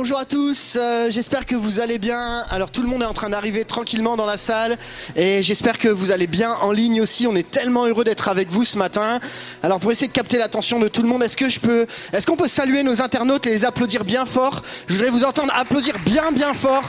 [0.00, 2.42] Bonjour à tous, euh, j'espère que vous allez bien.
[2.48, 4.78] Alors tout le monde est en train d'arriver tranquillement dans la salle
[5.14, 7.26] et j'espère que vous allez bien en ligne aussi.
[7.26, 9.20] On est tellement heureux d'être avec vous ce matin.
[9.62, 12.26] Alors pour essayer de capter l'attention de tout le monde, est-ce que je peux est-ce
[12.26, 14.62] qu'on peut saluer nos internautes et les applaudir bien fort?
[14.86, 16.84] Je voudrais vous entendre applaudir bien bien fort.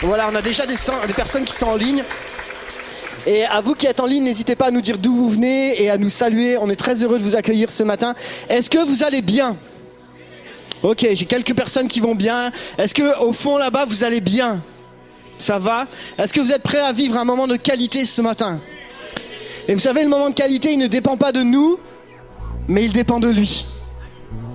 [0.00, 0.74] Voilà, on a déjà des,
[1.06, 2.02] des personnes qui sont en ligne.
[3.24, 5.80] Et à vous qui êtes en ligne, n'hésitez pas à nous dire d'où vous venez
[5.80, 6.58] et à nous saluer.
[6.58, 8.16] On est très heureux de vous accueillir ce matin.
[8.48, 9.56] Est-ce que vous allez bien?
[10.82, 12.50] Ok, j'ai quelques personnes qui vont bien.
[12.78, 14.62] Est-ce que au fond là-bas vous allez bien?
[15.36, 15.86] Ça va?
[16.18, 18.60] Est-ce que vous êtes prêts à vivre un moment de qualité ce matin?
[19.68, 21.78] Et vous savez, le moment de qualité, il ne dépend pas de nous,
[22.66, 23.66] mais il dépend de lui.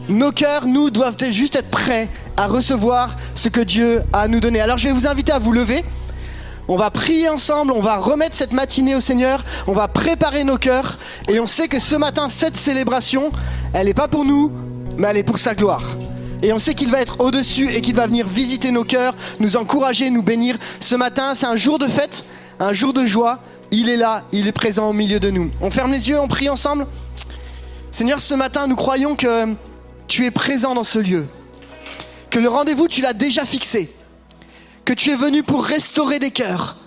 [0.09, 4.39] Nos cœurs, nous, doivent juste être prêts à recevoir ce que Dieu a à nous
[4.39, 4.61] donner.
[4.61, 5.83] Alors je vais vous inviter à vous lever.
[6.67, 10.57] On va prier ensemble, on va remettre cette matinée au Seigneur, on va préparer nos
[10.57, 13.31] cœurs et on sait que ce matin, cette célébration,
[13.71, 14.51] elle n'est pas pour nous,
[14.97, 15.95] mais elle est pour sa gloire.
[16.41, 19.57] Et on sait qu'il va être au-dessus et qu'il va venir visiter nos cœurs, nous
[19.57, 20.57] encourager, nous bénir.
[20.79, 22.23] Ce matin, c'est un jour de fête,
[22.59, 23.39] un jour de joie.
[23.71, 25.51] Il est là, il est présent au milieu de nous.
[25.61, 26.87] On ferme les yeux, on prie ensemble.
[27.91, 29.53] Seigneur, ce matin, nous croyons que
[30.07, 31.25] tu es présent dans ce lieu.
[32.29, 33.89] Que le rendez-vous, tu l'as déjà fixé.
[34.83, 36.77] Que tu es venu pour restaurer des cœurs.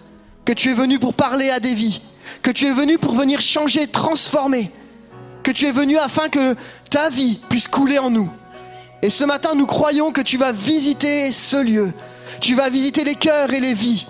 [0.45, 2.03] Que tu es venu pour parler à des vies.
[2.43, 4.71] Que tu es venu pour venir changer, transformer.
[5.43, 6.55] Que tu es venu afin que
[6.91, 8.31] ta vie puisse couler en nous.
[9.01, 11.93] Et ce matin, nous croyons que tu vas visiter ce lieu.
[12.41, 14.07] Tu vas visiter les cœurs et les vies.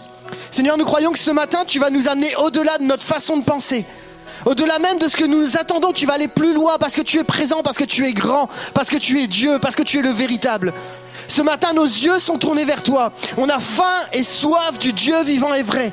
[0.51, 3.45] Seigneur, nous croyons que ce matin, tu vas nous amener au-delà de notre façon de
[3.45, 3.85] penser.
[4.47, 7.19] Au-delà même de ce que nous attendons, tu vas aller plus loin parce que tu
[7.19, 9.99] es présent, parce que tu es grand, parce que tu es Dieu, parce que tu
[9.99, 10.73] es le véritable.
[11.27, 13.13] Ce matin, nos yeux sont tournés vers toi.
[13.37, 15.93] On a faim et soif du Dieu vivant et vrai.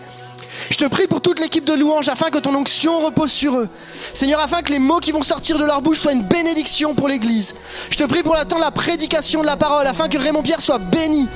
[0.69, 3.69] Je te prie pour toute l'équipe de louanges afin que ton onction repose sur eux.
[4.13, 7.07] Seigneur, afin que les mots qui vont sortir de leur bouche soient une bénédiction pour
[7.07, 7.55] l'Église.
[7.89, 10.79] Je te prie pour l'attendre la prédication de la parole afin que Raymond Pierre soit
[10.79, 11.27] béni.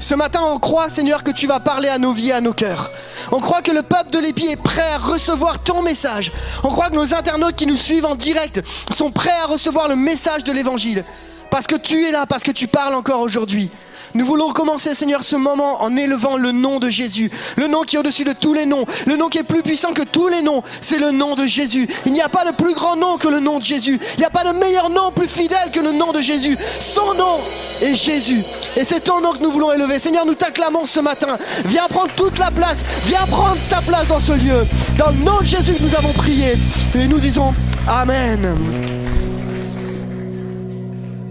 [0.00, 2.52] Ce matin, on croit, Seigneur, que tu vas parler à nos vies et à nos
[2.52, 2.90] cœurs.
[3.30, 6.32] On croit que le peuple de l'Épi est prêt à recevoir ton message.
[6.64, 9.94] On croit que nos internautes qui nous suivent en direct sont prêts à recevoir le
[9.94, 11.04] message de l'Évangile.
[11.50, 13.70] Parce que tu es là, parce que tu parles encore aujourd'hui.
[14.14, 17.30] Nous voulons commencer, Seigneur, ce moment en élevant le nom de Jésus.
[17.56, 18.84] Le nom qui est au-dessus de tous les noms.
[19.06, 20.62] Le nom qui est plus puissant que tous les noms.
[20.80, 21.88] C'est le nom de Jésus.
[22.04, 23.98] Il n'y a pas de plus grand nom que le nom de Jésus.
[24.14, 26.58] Il n'y a pas de meilleur nom plus fidèle que le nom de Jésus.
[26.80, 27.38] Son nom
[27.80, 28.42] est Jésus.
[28.76, 29.98] Et c'est ton nom que nous voulons élever.
[29.98, 31.38] Seigneur, nous t'acclamons ce matin.
[31.66, 32.84] Viens prendre toute la place.
[33.06, 34.66] Viens prendre ta place dans ce lieu.
[34.98, 36.54] Dans le nom de Jésus nous avons prié.
[36.98, 37.54] Et nous disons
[37.88, 38.54] Amen.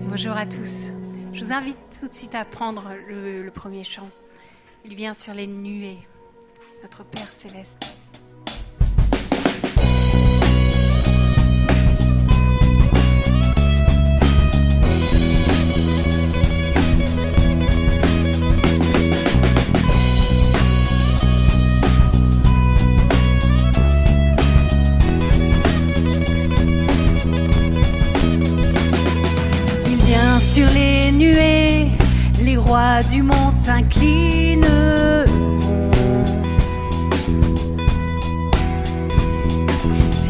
[0.10, 0.91] Bonjour à tous.
[1.42, 4.12] Je vous invite tout de suite à prendre le, premier chant.
[4.86, 5.98] Il vient sur les nuées,
[6.84, 7.91] notre Père céleste.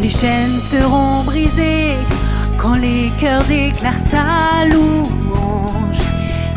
[0.02, 1.96] Les chaînes seront brisées
[2.58, 6.02] quand les cœurs déclarent sa louange.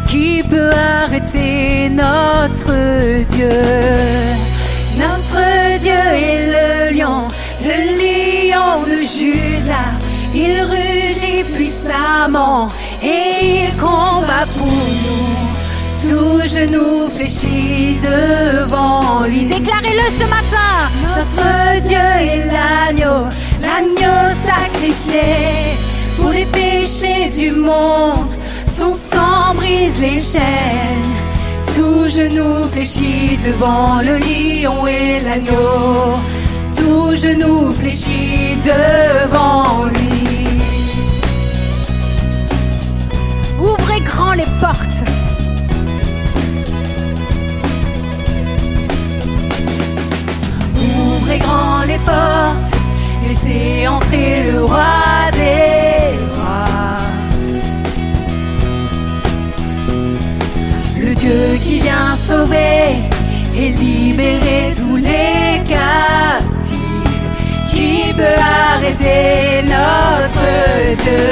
[0.06, 3.48] Qui peut arrêter notre Dieu
[4.98, 7.28] Notre Dieu est le lion,
[7.62, 9.94] le lion de Judas.
[10.34, 12.68] Il rugit puissamment
[13.02, 15.43] et il combat pour nous.
[16.08, 19.46] Tout genou fléchit devant lui.
[19.46, 20.74] Déclarez-le ce matin.
[21.16, 23.28] Notre Dieu est l'agneau,
[23.62, 25.22] l'agneau sacrifié
[26.16, 28.32] pour les péchés du monde.
[28.76, 31.14] Son sang brise les chaînes.
[31.74, 36.12] Tout genou fléchit devant le lion et l'agneau.
[36.76, 40.60] Tout genou fléchit devant lui.
[43.58, 44.93] Ouvrez grand les portes.
[51.86, 52.74] Les portes.
[53.26, 56.98] Laissez entrer le roi des rois.
[61.00, 62.96] Le Dieu qui vient sauver
[63.56, 66.78] et libérer tous les captifs.
[67.70, 68.40] Qui peut
[68.72, 70.46] arrêter notre
[71.02, 71.26] Dieu?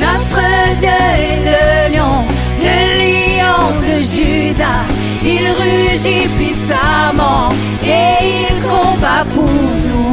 [0.00, 0.42] Notre
[0.78, 2.24] Dieu est le lion,
[2.60, 4.84] le lion de Judas.
[5.22, 7.48] Il rugit puissamment
[7.82, 10.04] et il combat pour nous.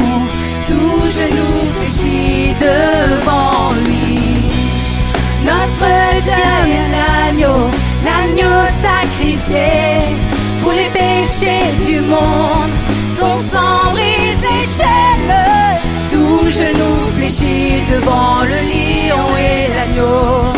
[0.68, 4.32] Tout genou fléchit devant lui.
[5.44, 5.88] Notre
[6.32, 7.70] dernier l'agneau,
[8.04, 10.16] l'agneau sacrifié
[10.62, 12.72] pour les péchés du monde.
[13.18, 15.36] Son sang brise les chaînes.
[16.10, 20.52] Tout genou fléchit devant le lion et l'agneau.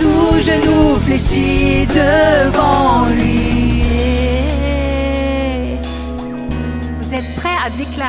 [0.00, 3.53] Tout genou fléchit devant lui.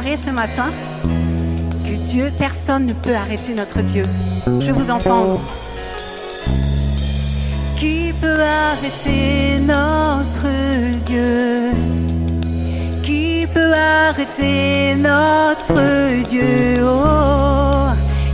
[0.01, 0.65] ce matin
[1.71, 4.03] que Dieu, personne ne peut arrêter notre Dieu.
[4.45, 5.39] Je vous entends.
[7.77, 10.47] Qui peut arrêter notre
[11.05, 11.71] Dieu?
[13.03, 16.73] Qui peut arrêter notre Dieu?
[16.83, 17.87] Oh,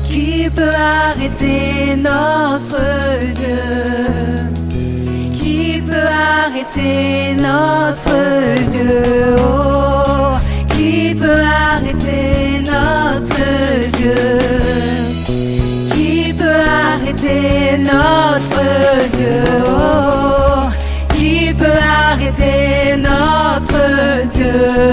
[0.09, 2.81] Qui peut arrêter notre
[3.35, 4.79] Dieu?
[5.35, 6.09] Qui peut
[6.43, 9.35] arrêter notre Dieu?
[9.37, 9.90] Oh.
[10.81, 13.43] Qui peut arrêter notre
[13.97, 14.15] Dieu?
[15.93, 18.63] Qui peut arrêter notre
[19.15, 19.43] Dieu?
[19.67, 21.13] Oh, oh, oh.
[21.13, 24.90] Qui peut arrêter notre Dieu?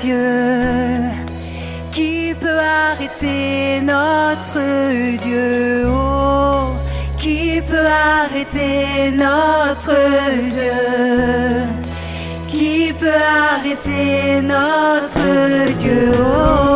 [0.00, 0.98] Dieu
[1.92, 4.60] Qui peut arrêter notre
[5.22, 5.86] Dieu.
[5.88, 6.68] Oh,
[7.18, 9.94] Qui peut arrêter notre
[10.56, 10.82] Dieu.
[12.48, 16.10] Qui peut arrêter notre Dieu.
[16.18, 16.73] Oh,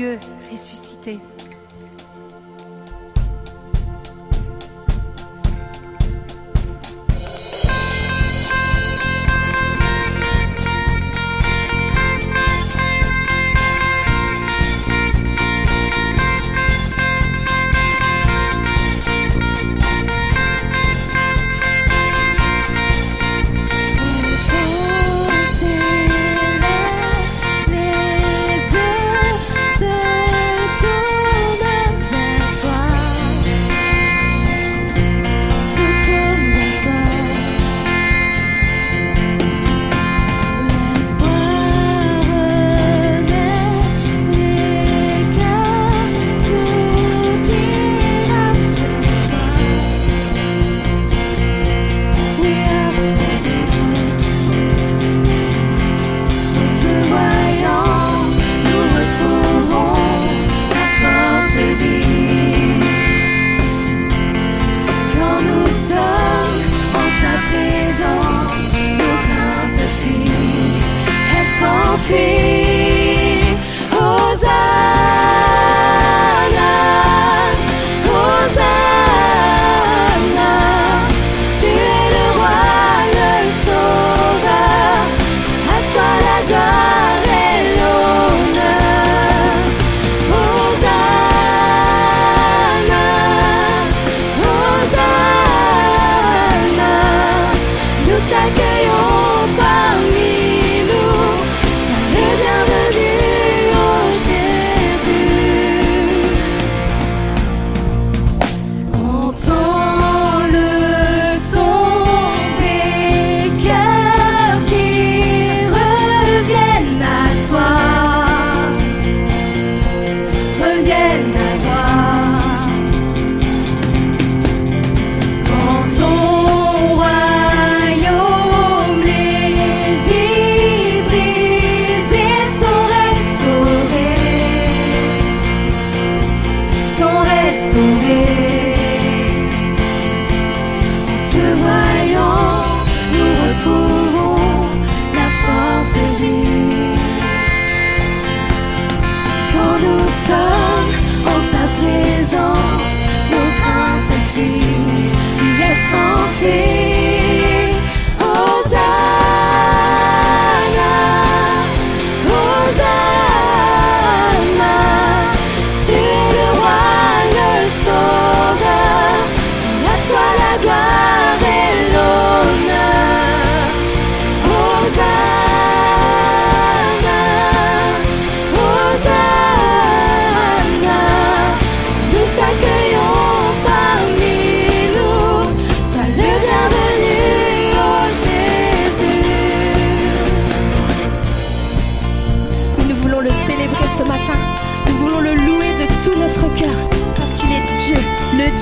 [0.00, 0.18] 月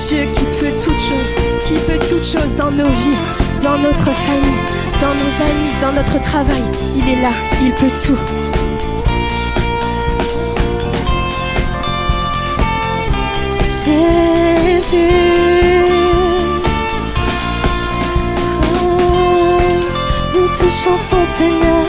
[0.07, 1.35] Dieu qui peut toutes choses,
[1.67, 3.17] qui peut toutes choses dans nos vies,
[3.61, 4.63] dans notre famille,
[5.01, 6.63] dans nos amis, dans notre travail.
[6.95, 7.29] Il est là,
[7.61, 8.17] il peut tout.
[13.85, 15.13] Jésus,
[18.63, 18.97] oh,
[20.33, 21.83] nous te chantons Seigneur,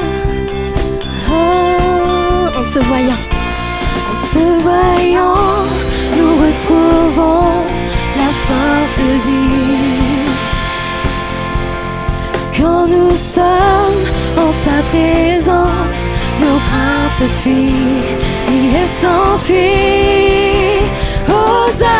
[1.30, 3.22] oh, en te voyant,
[4.10, 5.34] en te voyant,
[6.16, 7.70] nous retrouvons
[8.48, 10.36] force de vivre.
[12.58, 14.04] Quand nous sommes
[14.36, 16.00] en ta présence,
[16.40, 18.14] nos craintes fuient
[18.52, 20.10] et elles s'enfuient.
[21.28, 21.90] Hosanna.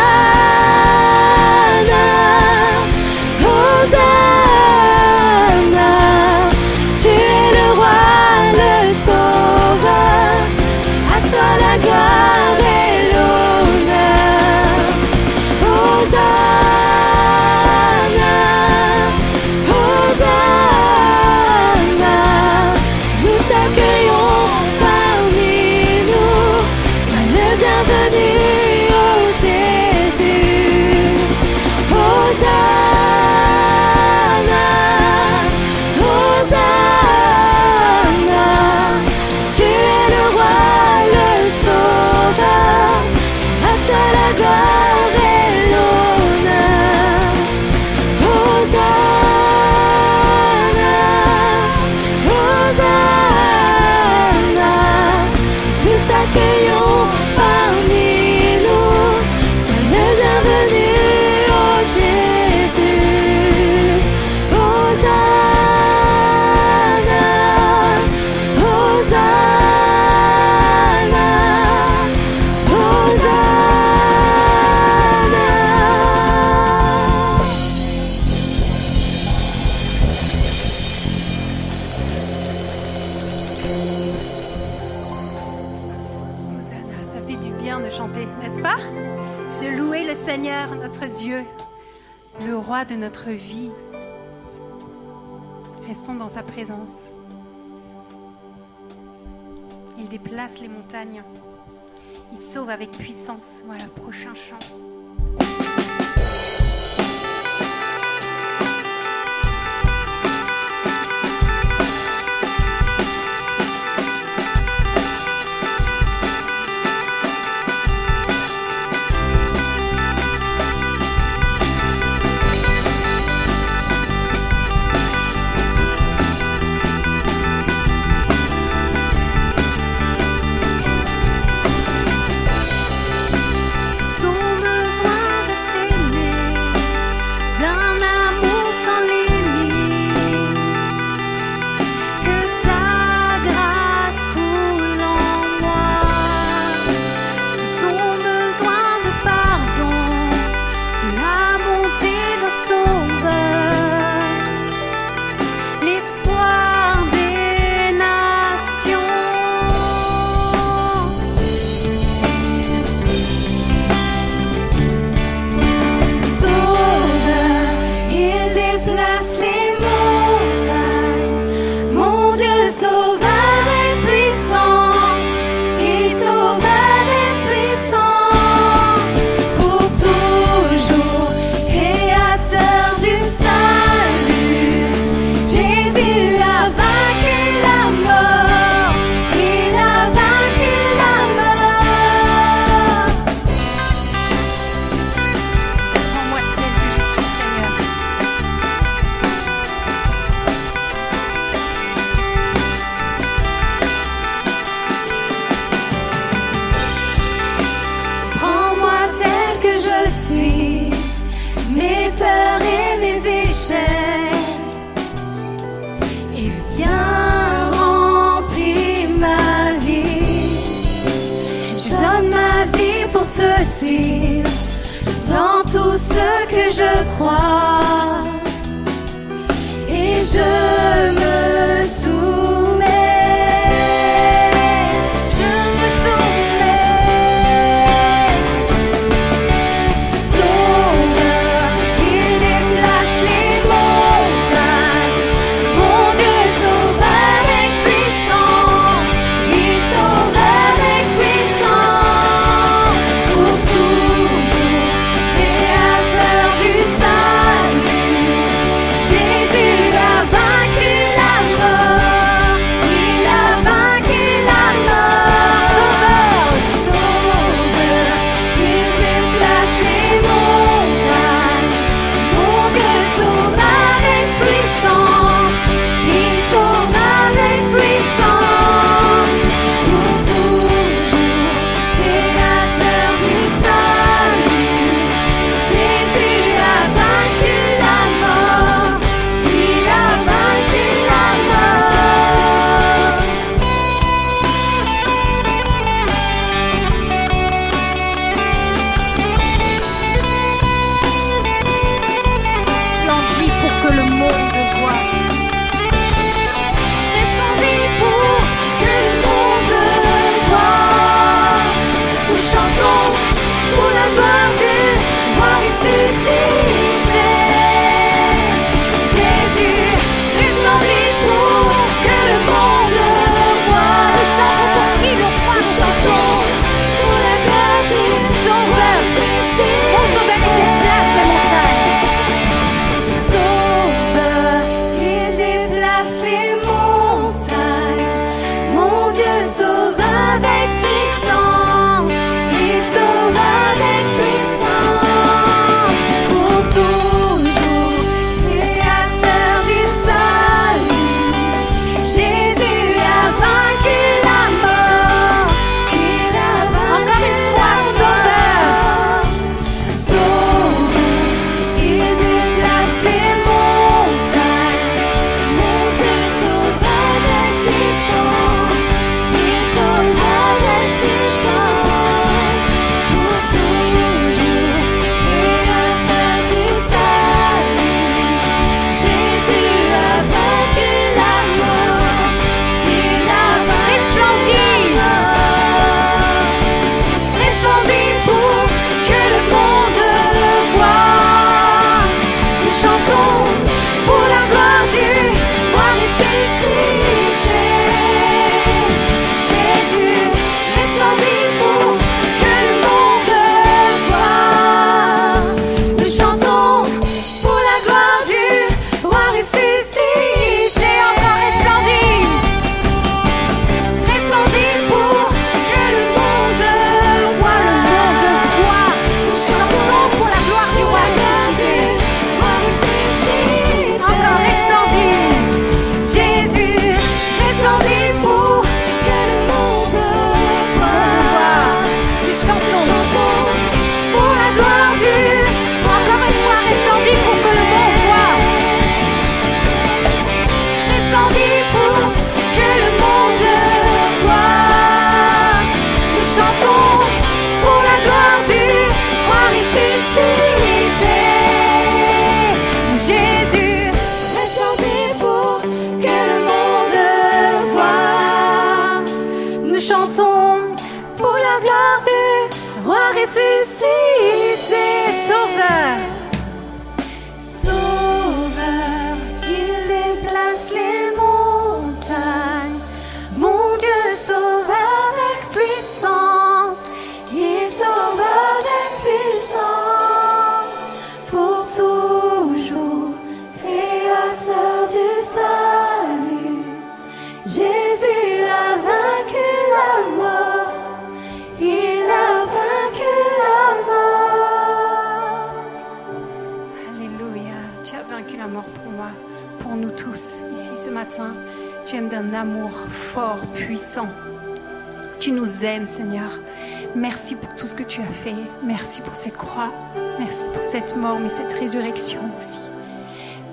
[102.31, 103.61] Il sauve avec puissance.
[103.65, 104.59] Voilà, prochain chant.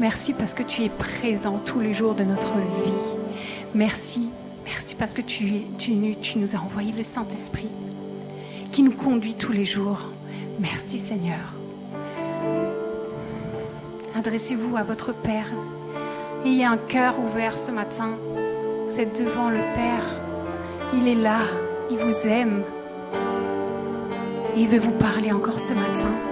[0.08, 3.14] Merci parce que tu es présent tous les jours de notre vie.
[3.74, 4.30] Merci,
[4.64, 5.66] merci parce que tu,
[6.36, 7.68] nous as envoyé le Saint-Esprit
[8.72, 10.06] qui nous conduit tous les jours.
[10.60, 11.52] Merci Seigneur.
[14.16, 15.52] Adressez-vous à votre Père.
[16.42, 18.16] Ayez un cœur ouvert ce matin.
[18.88, 20.20] Vous êtes devant le Père.
[20.94, 21.40] Il est là.
[21.90, 22.62] Il vous aime.
[24.56, 26.27] Et il veut vous parler encore ce matin.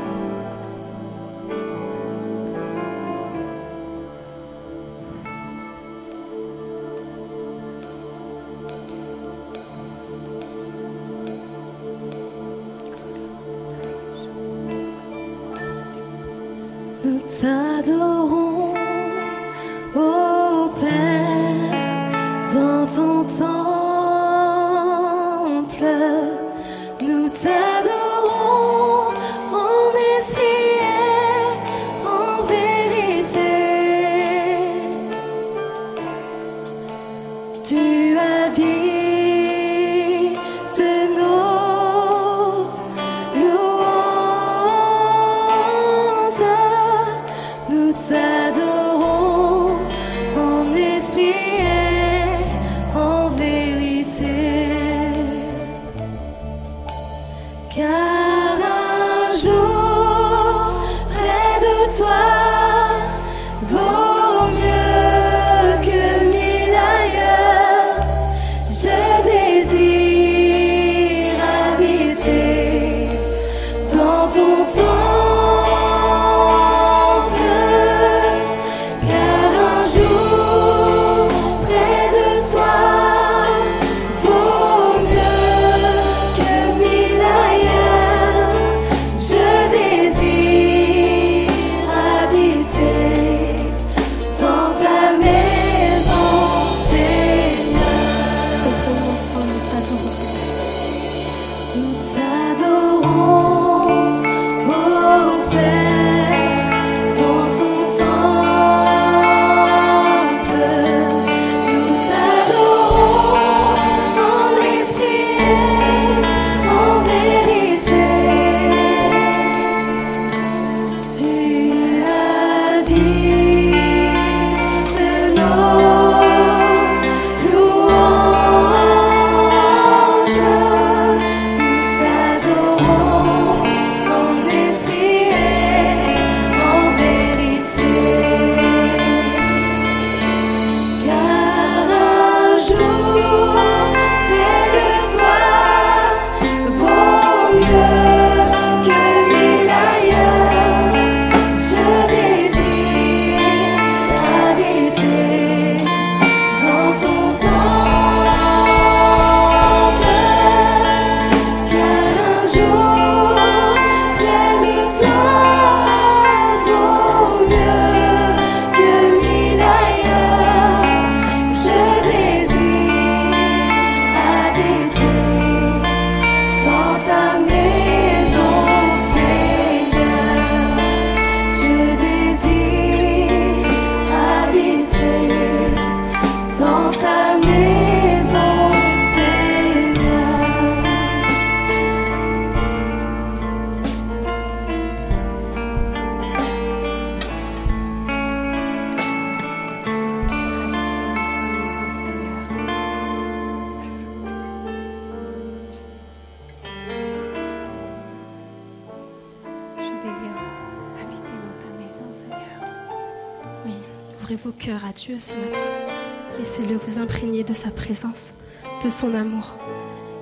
[218.85, 219.57] de son amour.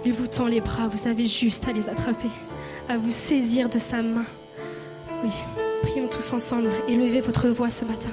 [0.05, 2.29] Il vous tend les bras, vous avez juste à les attraper,
[2.89, 4.27] à vous saisir de sa main.
[5.23, 5.31] Oui,
[5.83, 8.11] prions tous ensemble, élevez votre voix ce matin.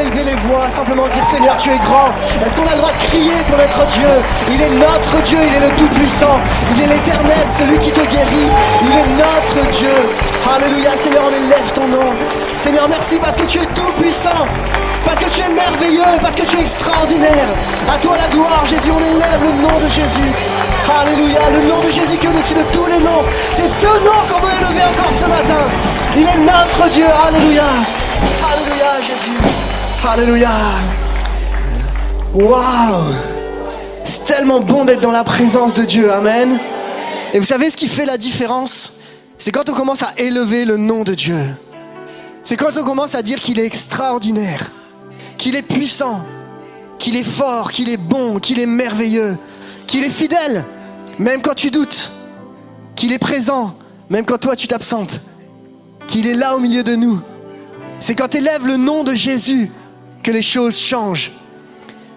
[0.00, 2.10] Élever les voix, simplement dire Seigneur, tu es grand
[2.44, 4.12] Est-ce qu'on a le droit de crier pour notre Dieu?
[4.52, 6.38] Il est notre Dieu, il est le Tout-Puissant,
[6.74, 8.48] il est l'éternel, celui qui te guérit,
[8.82, 9.96] il est notre Dieu.
[10.54, 12.10] Alléluia, Seigneur, on élève ton nom.
[12.56, 14.46] Seigneur, merci parce que tu es Tout-Puissant,
[15.04, 17.48] parce que tu es merveilleux, parce que tu es extraordinaire.
[17.92, 20.30] À toi la gloire, Jésus, on élève le nom de Jésus.
[20.88, 23.22] Alléluia, le nom de Jésus qui est au-dessus de tous les noms.
[23.52, 25.66] C'est ce nom qu'on veut élever encore ce matin.
[26.16, 27.06] Il est notre Dieu.
[27.28, 27.64] Alléluia.
[28.52, 29.37] Alléluia, Jésus.
[30.06, 30.50] Alléluia.
[32.32, 33.14] Waouh.
[34.04, 36.12] C'est tellement bon d'être dans la présence de Dieu.
[36.12, 36.58] Amen.
[37.34, 38.94] Et vous savez ce qui fait la différence?
[39.36, 41.38] C'est quand on commence à élever le nom de Dieu.
[42.42, 44.72] C'est quand on commence à dire qu'il est extraordinaire,
[45.36, 46.24] qu'il est puissant,
[46.98, 49.36] qu'il est fort, qu'il est bon, qu'il est merveilleux,
[49.86, 50.64] qu'il est fidèle,
[51.18, 52.12] même quand tu doutes,
[52.96, 53.74] qu'il est présent,
[54.08, 55.20] même quand toi tu t'absentes,
[56.06, 57.20] qu'il est là au milieu de nous.
[57.98, 59.70] C'est quand tu élèves le nom de Jésus
[60.30, 61.32] les choses changent.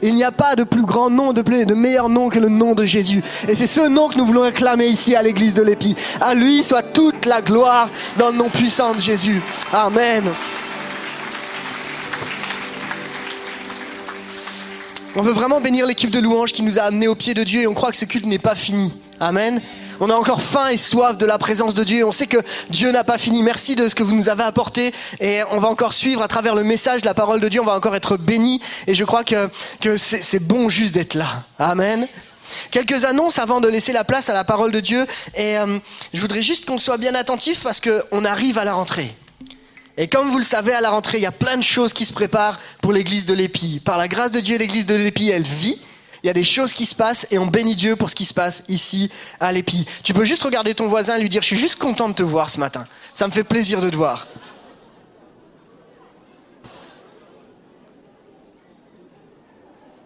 [0.03, 2.49] Il n'y a pas de plus grand nom, de, plus, de meilleur nom que le
[2.49, 3.21] nom de Jésus.
[3.47, 5.95] Et c'est ce nom que nous voulons acclamer ici à l'église de l'Épi.
[6.19, 9.41] À lui soit toute la gloire dans le nom puissant de Jésus.
[9.71, 10.23] Amen.
[15.15, 17.61] On veut vraiment bénir l'équipe de louanges qui nous a amenés au pied de Dieu
[17.61, 18.97] et on croit que ce culte n'est pas fini.
[19.19, 19.61] Amen.
[20.03, 22.03] On a encore faim et soif de la présence de Dieu.
[22.03, 22.37] On sait que
[22.71, 23.43] Dieu n'a pas fini.
[23.43, 24.95] Merci de ce que vous nous avez apporté.
[25.19, 27.61] Et on va encore suivre à travers le message, la parole de Dieu.
[27.61, 28.59] On va encore être bénis.
[28.87, 29.47] Et je crois que,
[29.79, 31.43] que c'est c'est bon juste d'être là.
[31.59, 32.07] Amen.
[32.71, 35.05] Quelques annonces avant de laisser la place à la parole de Dieu.
[35.35, 35.77] Et euh,
[36.15, 39.15] je voudrais juste qu'on soit bien attentif parce qu'on arrive à la rentrée.
[39.97, 42.05] Et comme vous le savez, à la rentrée, il y a plein de choses qui
[42.05, 43.79] se préparent pour l'église de l'Épi.
[43.85, 45.79] Par la grâce de Dieu, l'église de l'Épi, elle vit.
[46.23, 48.25] Il y a des choses qui se passent et on bénit Dieu pour ce qui
[48.25, 49.09] se passe ici
[49.39, 49.85] à l'Épi.
[50.03, 52.23] Tu peux juste regarder ton voisin et lui dire, je suis juste content de te
[52.23, 52.85] voir ce matin.
[53.15, 54.27] Ça me fait plaisir de te voir.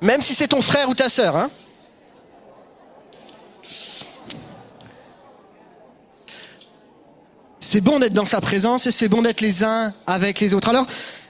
[0.01, 1.49] Même si c'est ton frère ou ta sœur, hein.
[7.59, 10.70] C'est bon d'être dans sa présence et c'est bon d'être les uns avec les autres.
[10.70, 10.86] Alors,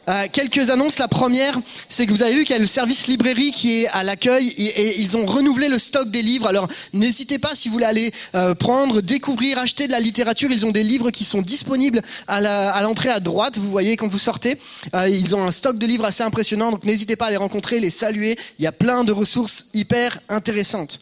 [0.10, 1.00] euh, quelques annonces.
[1.00, 3.88] La première, c'est que vous avez vu qu'il y a le service librairie qui est
[3.90, 6.48] à l'accueil et, ils ont renouvelé le stock des livres.
[6.48, 10.52] Alors, n'hésitez pas si vous voulez aller euh, prendre, découvrir, acheter de la littérature.
[10.52, 13.58] Ils ont des livres qui sont disponibles à la- à l'entrée à, droite.
[13.58, 14.58] Vous voyez quand vous sortez,
[14.94, 16.72] Euh, ils ont un stock de livres assez impressionnant.
[16.72, 18.38] Donc, n'hésitez pas à les rencontrer, les saluer.
[18.60, 21.00] Il y a plein de ressources hyper intéressantes.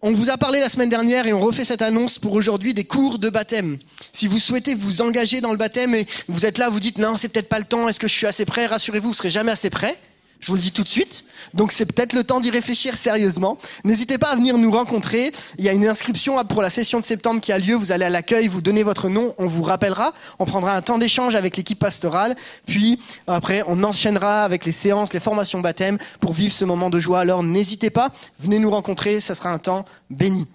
[0.00, 2.84] On vous a parlé la semaine dernière et on refait cette annonce pour aujourd'hui des
[2.84, 3.78] cours de baptême.
[4.12, 7.16] Si vous souhaitez vous engager dans le baptême et vous êtes là, vous dites non,
[7.16, 8.66] c'est peut-être pas le temps, est-ce que je suis assez prêt?
[8.66, 9.98] Rassurez-vous, vous serez jamais assez prêt.
[10.40, 11.24] Je vous le dis tout de suite.
[11.54, 13.58] Donc c'est peut-être le temps d'y réfléchir sérieusement.
[13.84, 15.32] N'hésitez pas à venir nous rencontrer.
[15.58, 17.74] Il y a une inscription pour la session de septembre qui a lieu.
[17.74, 20.14] Vous allez à l'accueil, vous donnez votre nom, on vous rappellera.
[20.38, 22.36] On prendra un temps d'échange avec l'équipe pastorale.
[22.66, 27.00] Puis après, on enchaînera avec les séances, les formations baptême pour vivre ce moment de
[27.00, 27.20] joie.
[27.20, 29.20] Alors n'hésitez pas, venez nous rencontrer.
[29.20, 30.46] Ça sera un temps béni.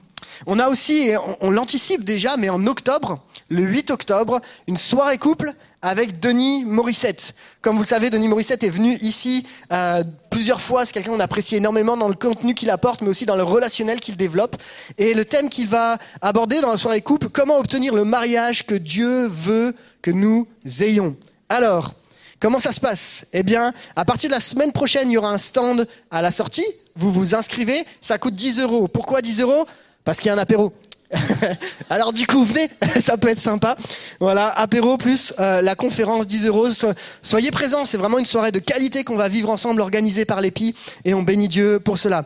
[0.45, 1.11] On a aussi,
[1.41, 3.19] on, on l'anticipe déjà, mais en octobre,
[3.49, 5.53] le 8 octobre, une soirée couple
[5.83, 7.35] avec Denis Morissette.
[7.61, 10.01] Comme vous le savez, Denis Morissette est venu ici euh,
[10.31, 10.85] plusieurs fois.
[10.85, 13.99] C'est quelqu'un qu'on apprécie énormément dans le contenu qu'il apporte, mais aussi dans le relationnel
[13.99, 14.55] qu'il développe.
[14.97, 18.75] Et le thème qu'il va aborder dans la soirée couple, comment obtenir le mariage que
[18.75, 20.47] Dieu veut que nous
[20.79, 21.15] ayons.
[21.49, 21.93] Alors,
[22.39, 23.25] Comment ça se passe?
[23.31, 26.29] Eh bien, à partir de la semaine prochaine, il y aura un stand à la
[26.29, 26.65] sortie.
[26.93, 28.89] Vous vous inscrivez, ça coûte 10 euros.
[28.89, 29.65] Pourquoi 10 euros?
[30.03, 30.73] Parce qu'il y a un apéro.
[31.89, 33.75] Alors du coup, venez, ça peut être sympa.
[34.19, 36.71] Voilà, apéro plus euh, la conférence 10 euros.
[36.71, 40.41] So- Soyez présents, c'est vraiment une soirée de qualité qu'on va vivre ensemble, organisée par
[40.41, 40.73] l'EPI,
[41.05, 42.25] et on bénit Dieu pour cela.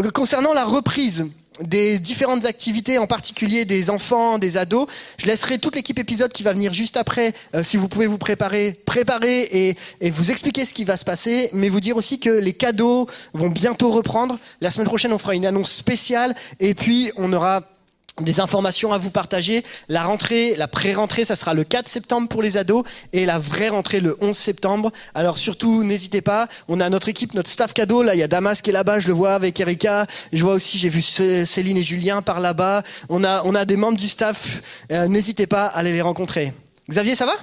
[0.00, 1.26] Euh, Concernant la reprise
[1.60, 4.86] des différentes activités, en particulier des enfants, des ados,
[5.18, 8.18] je laisserai toute l'équipe épisode qui va venir juste après, euh, si vous pouvez vous
[8.18, 12.18] préparer, préparer et, et vous expliquer ce qui va se passer, mais vous dire aussi
[12.18, 14.38] que les cadeaux vont bientôt reprendre.
[14.60, 17.71] La semaine prochaine, on fera une annonce spéciale, et puis on aura
[18.20, 19.64] des informations à vous partager.
[19.88, 23.70] La rentrée, la pré-rentrée, ça sera le 4 septembre pour les ados et la vraie
[23.70, 24.92] rentrée le 11 septembre.
[25.14, 26.48] Alors surtout, n'hésitez pas.
[26.68, 28.02] On a notre équipe, notre staff cadeau.
[28.02, 29.00] Là, il y a Damas qui est là-bas.
[29.00, 30.06] Je le vois avec Erika.
[30.32, 32.82] Je vois aussi, j'ai vu Céline et Julien par là-bas.
[33.08, 34.60] On a, on a des membres du staff.
[34.90, 36.52] Euh, n'hésitez pas à aller les rencontrer.
[36.90, 37.34] Xavier, ça va?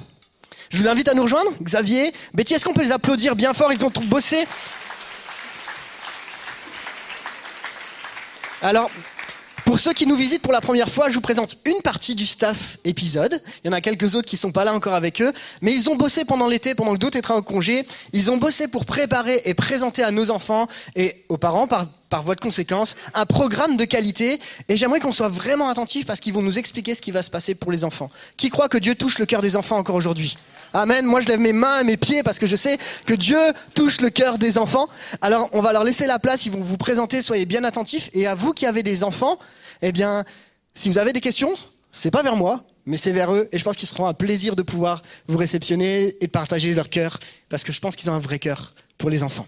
[0.70, 1.52] Je vous invite à nous rejoindre.
[1.64, 3.74] Xavier, Betty, est-ce qu'on peut les applaudir bien fort?
[3.74, 4.46] Ils ont bossé.
[8.62, 8.92] Alors,
[9.70, 12.26] pour ceux qui nous visitent pour la première fois, je vous présente une partie du
[12.26, 13.40] staff épisode.
[13.64, 15.92] Il y en a quelques autres qui sont pas là encore avec eux, mais ils
[15.92, 17.86] ont bossé pendant l'été, pendant que d'autres étaient en congé.
[18.12, 20.66] Ils ont bossé pour préparer et présenter à nos enfants
[20.96, 24.40] et aux parents par, par voie de conséquence un programme de qualité.
[24.70, 27.30] Et j'aimerais qu'on soit vraiment attentif parce qu'ils vont nous expliquer ce qui va se
[27.30, 28.10] passer pour les enfants.
[28.38, 30.36] Qui croit que Dieu touche le cœur des enfants encore aujourd'hui?
[30.74, 31.06] Amen.
[31.06, 33.40] Moi, je lève mes mains et mes pieds parce que je sais que Dieu
[33.76, 34.88] touche le cœur des enfants.
[35.22, 36.46] Alors, on va leur laisser la place.
[36.48, 37.22] Ils vont vous présenter.
[37.22, 38.10] Soyez bien attentifs.
[38.14, 39.40] Et à vous qui avez des enfants,
[39.82, 40.24] eh bien,
[40.74, 41.54] si vous avez des questions,
[41.92, 43.48] c'est pas vers moi, mais c'est vers eux.
[43.52, 46.90] Et je pense qu'ils seront un plaisir de pouvoir vous réceptionner et de partager leur
[46.90, 47.20] cœur
[47.50, 49.48] parce que je pense qu'ils ont un vrai cœur pour les enfants.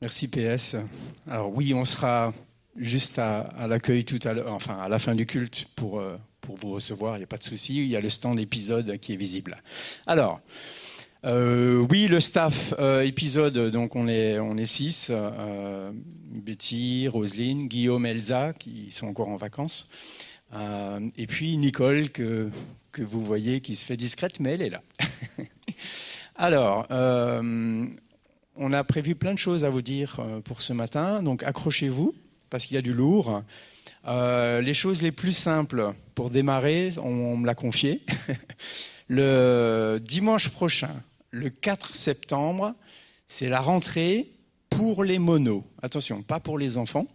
[0.00, 0.76] Merci PS.
[1.28, 2.34] Alors oui, on sera
[2.76, 6.00] juste à, l'accueil tout à l'heure, enfin à la fin du culte pour.
[6.00, 7.76] Euh, pour vous recevoir, il n'y a pas de souci.
[7.76, 9.62] Il y a le stand épisode qui est visible.
[10.06, 10.40] Alors,
[11.24, 15.08] euh, oui, le staff euh, épisode, donc on est, on six.
[15.10, 19.88] Euh, Betty, Roselyne, Guillaume, Elsa, qui sont encore en vacances.
[21.16, 22.50] et puis Nicole, que,
[22.98, 24.82] vous voyez, qui se fait discrète, mais elle est là.
[26.36, 32.14] Alors, on a prévu plein de choses à vous dire pour ce matin, donc accrochez-vous,
[32.50, 33.42] parce qu'il y a du lourd.
[34.06, 38.02] Les choses les plus simples pour démarrer, on, me l'a confié.
[39.08, 40.94] le dimanche prochain,
[41.34, 42.74] le 4 septembre,
[43.26, 44.30] c'est la rentrée
[44.70, 45.64] pour les monos.
[45.82, 47.06] Attention, pas pour les enfants.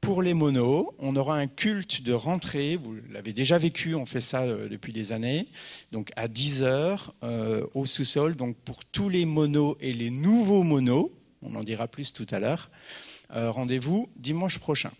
[0.00, 2.76] Pour les monos, on aura un culte de rentrée.
[2.76, 5.48] Vous l'avez déjà vécu, on fait ça euh, depuis des années.
[5.90, 8.36] Donc à 10 heures euh, au sous-sol.
[8.36, 11.12] Donc pour tous les monos et les nouveaux monos,
[11.42, 12.70] on en dira plus tout à l'heure.
[13.34, 14.92] Rendez-vous dimanche prochain.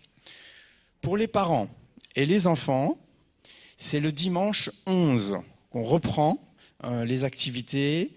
[1.01, 1.67] Pour les parents
[2.15, 2.97] et les enfants,
[3.77, 5.37] c'est le dimanche 11
[5.69, 6.41] qu'on reprend
[6.83, 8.11] euh, les activités.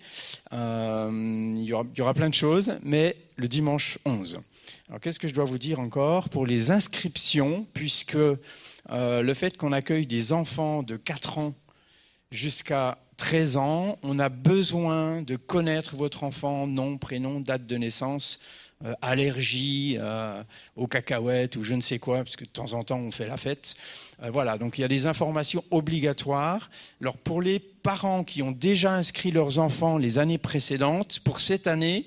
[0.52, 1.10] Euh,
[1.56, 4.40] il, y aura, plein de choses, mais le dimanche 11.
[4.88, 9.56] Alors qu'est-ce que je dois vous dire encore pour les inscriptions, puisque euh, le fait
[9.56, 11.54] qu'on accueille des enfants de 4 ans
[12.30, 18.40] jusqu'à 13 ans, on a besoin de connaître votre enfant, nom, prénom, date de naissance,
[18.84, 20.42] euh, allergie euh,
[20.76, 23.26] aux cacahuètes ou je ne sais quoi, parce que de temps en temps on fait
[23.26, 23.74] la fête.
[24.22, 26.68] Euh, voilà, donc il y a des informations obligatoires.
[27.00, 31.66] Alors pour les parents qui ont déjà inscrit leurs enfants les années précédentes, pour cette
[31.66, 32.04] année,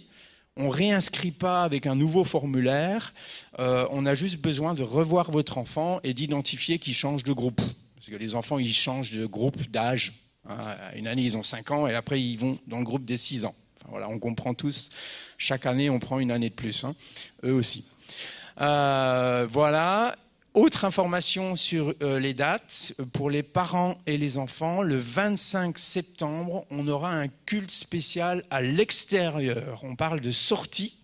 [0.57, 3.15] on réinscrit pas avec un nouveau formulaire,
[3.57, 7.61] on a juste besoin de revoir votre enfant et d'identifier qu'il change de groupe.
[7.95, 10.13] Parce que les enfants, ils changent de groupe d'âge.
[10.47, 10.75] Hein.
[10.95, 13.45] Une année, ils ont 5 ans et après, ils vont dans le groupe des 6
[13.45, 13.55] ans.
[13.89, 14.89] Voilà, on comprend tous
[15.37, 16.95] chaque année, on prend une année de plus, hein.
[17.43, 17.85] eux aussi.
[18.61, 20.15] Euh, voilà.
[20.55, 26.65] Autre information sur euh, les dates, pour les parents et les enfants, le 25 septembre,
[26.71, 29.79] on aura un culte spécial à l'extérieur.
[29.83, 30.97] On parle de sortie.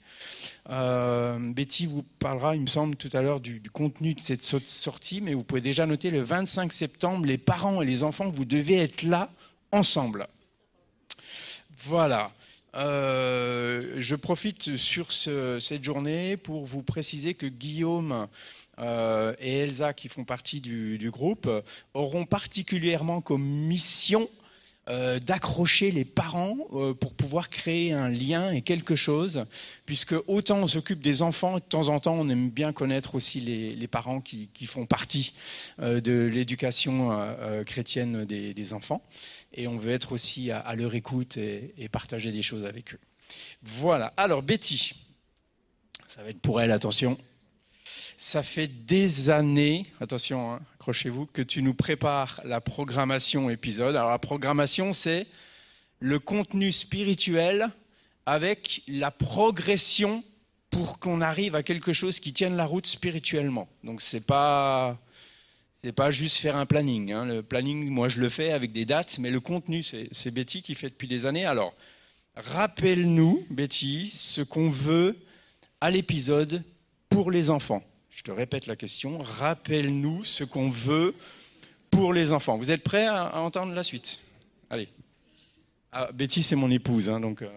[0.72, 4.42] Euh, Betty vous parlera, il me semble, tout à l'heure du, du, contenu de cette
[4.42, 8.46] sortie, mais vous pouvez déjà noter le 25 septembre, les parents et les enfants, vous
[8.46, 9.30] devez être là
[9.72, 10.28] ensemble.
[11.86, 12.32] Voilà.
[12.76, 18.28] Euh, je profite sur cette journée pour vous préciser que Guillaume
[18.80, 21.50] euh, et Elsa, qui font partie du, groupe,
[21.94, 24.30] auront particulièrement comme mission
[24.88, 26.58] euh, d'accrocher les parents
[27.00, 29.46] pour pouvoir créer un lien et quelque chose,
[29.86, 33.40] puisque autant on s'occupe des enfants, de temps en temps on aime bien connaître aussi
[33.40, 35.34] les, parents qui, font partie
[35.80, 37.18] de l'éducation
[37.66, 39.02] chrétienne des enfants
[39.56, 43.00] et on veut être aussi à, leur écoute et, partager des choses avec eux.
[43.64, 44.14] Voilà.
[44.18, 44.94] Alors, Betty,
[46.08, 47.18] ça va être pour elle, attention.
[48.18, 53.96] Ça fait des années, attention, hein, accrochez-vous, que tu nous prépares la programmation épisode.
[53.96, 55.26] Alors, la programmation, c'est
[56.00, 57.70] le contenu spirituel
[58.26, 60.24] avec la progression
[60.70, 63.70] pour qu'on arrive à quelque chose qui tienne la route spirituellement.
[63.84, 65.00] Donc, c'est pas
[65.86, 67.12] n'est pas juste faire un planning.
[67.12, 67.26] Hein.
[67.26, 70.76] Le planning, moi, je le fais avec des dates, mais le contenu, c'est Betty qui
[70.76, 71.46] fait depuis des années.
[71.46, 71.74] Alors,
[72.36, 75.16] rappelle-nous, Betty, ce qu'on veut
[75.82, 76.64] à l'épisode
[77.10, 77.84] pour les enfants.
[78.10, 79.20] Je te répète la question.
[79.20, 81.14] Rappelle-nous ce qu'on veut
[81.92, 82.58] pour les enfants.
[82.58, 84.22] Vous êtes prêts à, entendre la suite?
[84.70, 84.90] Allez.
[85.92, 87.42] Ah, Betty, c'est mon épouse, hein, donc.
[87.42, 87.50] Euh.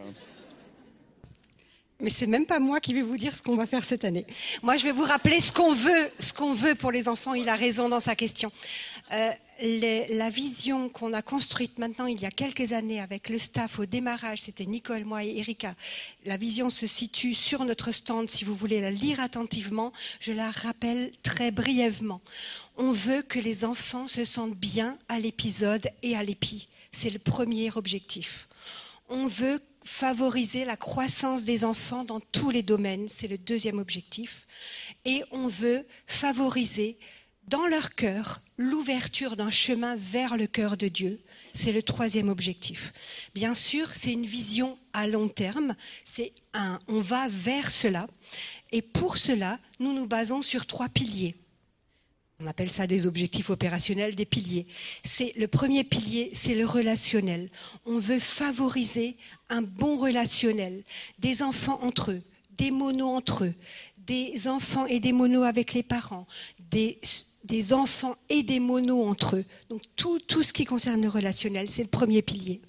[2.01, 4.25] Mais c'est même pas moi qui vais vous dire ce qu'on va faire cette année.
[4.63, 7.35] Moi, je vais vous rappeler ce qu'on veut, ce qu'on veut pour les enfants.
[7.35, 8.53] Il a raison dans sa question.
[9.13, 9.31] Euh,
[9.61, 13.81] les, la vision qu'on a construite maintenant il y a quelques années avec le staff
[13.81, 15.75] au démarrage, c'était Nicole, moi et Erika.
[16.25, 18.31] La vision se situe sur notre stand.
[18.31, 22.21] Si vous voulez la lire attentivement, je la rappelle très brièvement.
[22.77, 26.69] On veut que les enfants se sentent bien à l'épisode et à l'épi.
[26.93, 28.47] C'est le premier objectif.
[29.09, 34.47] On veut favoriser la croissance des enfants dans tous les domaines, c'est le deuxième objectif.
[35.07, 36.99] Et on veut favoriser
[37.49, 41.20] dans leur cœur l'ouverture d'un chemin vers le cœur de Dieu,
[41.55, 42.93] c'est le troisième objectif.
[43.34, 45.74] Bien sûr, c'est une vision à long terme,
[46.86, 48.07] on va vers cela
[48.70, 51.34] et pour cela, nous nous basons sur trois piliers.
[52.41, 54.68] On appelle ça des objectifs opérationnels, des piliers.
[55.03, 57.51] C'est le premier pilier, c'est le relationnel.
[57.84, 59.16] On veut favoriser
[59.49, 60.84] un bon relationnel,
[61.18, 62.22] des enfants entre eux,
[62.57, 63.55] des monos entre eux,
[64.07, 66.28] des enfants et des monos avec les parents,
[66.70, 67.01] des,
[67.72, 69.45] enfants et des monos entre eux.
[69.68, 72.61] Donc tout ce qui concerne le relationnel, c'est le premier pilier.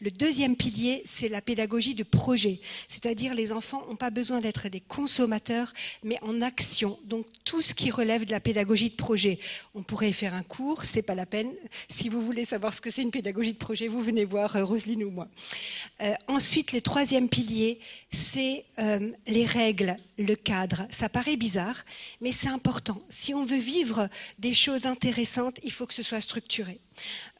[0.00, 4.68] Le deuxième pilier, c'est la pédagogie de projet, c'est-à-dire les enfants n'ont pas besoin d'être
[4.68, 6.98] des consommateurs, mais en action.
[7.04, 9.38] Donc tout ce qui relève de la pédagogie de projet,
[9.74, 11.52] on pourrait faire un cours, c'est pas la peine.
[11.88, 14.64] Si vous voulez savoir ce que c'est une pédagogie de projet, vous venez voir euh,
[14.64, 15.28] Roselyne ou moi.
[16.02, 20.86] Euh, ensuite, le troisième pilier, c'est euh, les règles, le cadre.
[20.90, 21.84] Ça paraît bizarre,
[22.20, 23.00] mais c'est important.
[23.08, 24.08] Si on veut vivre
[24.38, 26.80] des choses intéressantes, il faut que ce soit structuré.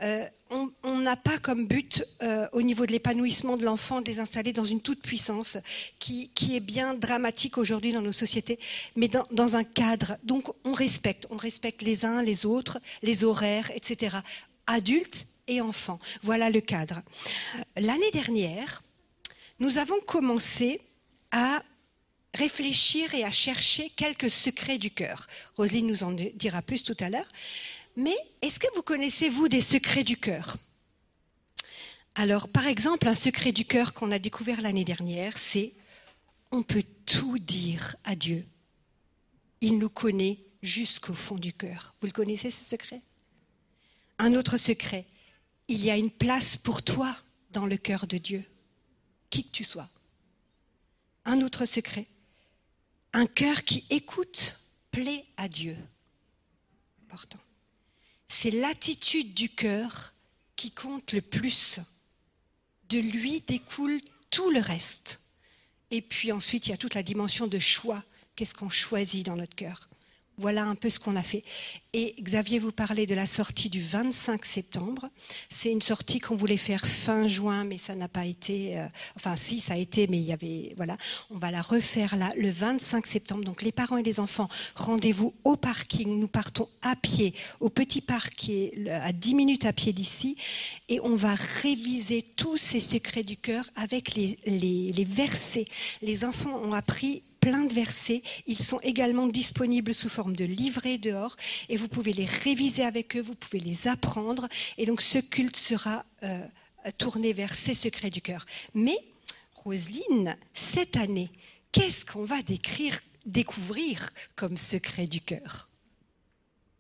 [0.03, 4.21] Euh, on n'a pas comme but, euh, au niveau de l'épanouissement de l'enfant, de les
[4.21, 5.59] installer dans une toute puissance
[5.99, 8.59] qui, qui est bien dramatique aujourd'hui dans nos sociétés,
[8.95, 10.17] mais dans, dans, un cadre.
[10.23, 14.19] Donc on respecte, on respecte les uns, les autres, les horaires, etc.
[14.67, 15.99] Adultes et enfants.
[16.23, 17.03] Voilà le cadre.
[17.77, 18.83] L'année dernière,
[19.59, 20.81] nous avons commencé
[21.33, 21.63] à
[22.35, 25.27] réfléchir et à chercher quelques secrets du cœur.
[25.57, 27.29] Roselyne nous en dira plus tout à l'heure.
[27.97, 30.59] Mais est-ce que vous connaissez, vous, des secrets du cœur?
[32.15, 35.73] Alors, par exemple, un secret du cœur qu'on a découvert l'année dernière, c'est
[36.51, 38.47] on peut tout dire à Dieu.
[39.63, 41.95] Il nous connaît jusqu'au fond du cœur.
[42.01, 43.01] Vous le connaissez, ce secret?
[44.19, 45.07] Un autre secret,
[45.69, 47.17] il y a une place pour toi
[47.51, 48.45] dans le cœur de Dieu,
[49.31, 49.89] qui que tu sois.
[51.25, 52.07] Un autre secret,
[53.13, 54.59] un cœur qui écoute
[54.91, 55.77] plaît à Dieu.
[57.05, 57.39] Important
[58.39, 60.13] c'est l'attitude du cœur
[60.57, 61.81] qui compte le plus.
[62.91, 63.99] De lui découle
[64.31, 65.21] tout le reste.
[65.91, 68.05] Et puis ensuite, il y a toute la dimension de choix.
[68.35, 69.89] Qu'est-ce qu'on choisit dans notre cœur?
[70.39, 71.43] Voilà un peu ce qu'on a fait.
[71.93, 75.09] Et Xavier vous parlait de la sortie du 25 septembre.
[75.49, 78.79] C'est une sortie qu'on voulait faire fin juin, mais ça n'a pas été.
[78.79, 80.75] Euh, enfin, si, ça a été, mais il y avait.
[80.77, 80.99] Voilà.
[81.31, 83.45] On va la refaire là le 25 septembre.
[83.45, 86.21] Donc, les parents et les enfants, rendez-vous au parking.
[86.21, 88.51] Nous partons à pied, au petit parc
[88.91, 90.37] à 10 minutes à pied d'ici.
[90.91, 95.67] Et on va réviser tous ces secrets du cœur avec les versets.
[96.03, 98.23] Les enfants ont appris plein de versets.
[98.49, 101.37] Ils sont également disponibles sous forme de livrets dehors
[101.69, 104.49] et vous pouvez les réviser avec eux, vous pouvez les apprendre.
[104.79, 106.45] Et donc ce culte sera euh,
[106.99, 108.47] tourné vers ces secrets du cœur.
[108.75, 108.99] Mais,
[109.55, 111.31] Roselyne, cette année,
[111.71, 115.71] qu'est-ce qu'on va décrire, découvrir comme secret du cœur?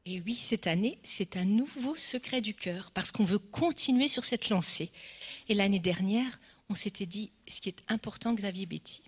[0.05, 4.25] Et oui, cette année, c'est un nouveau secret du cœur, parce qu'on veut continuer sur
[4.25, 4.91] cette lancée.
[5.49, 9.03] Et l'année dernière, on s'était dit, ce qui est important, Xavier Betty,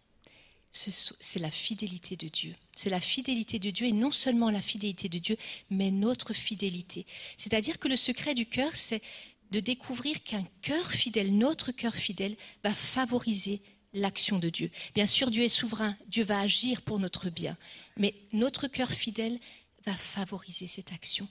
[0.73, 2.55] c'est la fidélité de Dieu.
[2.77, 5.37] C'est la fidélité de Dieu et non seulement la fidélité de Dieu,
[5.71, 7.07] mais notre fidélité.
[7.37, 9.03] C'est-à-dire que le secret du cœur, c'est
[9.51, 13.62] de découvrir qu'un cœur fidèle, notre cœur fidèle, va favoriser
[13.95, 14.71] l'action de Dieu.
[14.95, 17.57] Bien sûr, Dieu est souverain, Dieu va agir pour notre bien,
[17.97, 19.39] mais notre cœur fidèle
[19.87, 21.27] va favoriser cette action.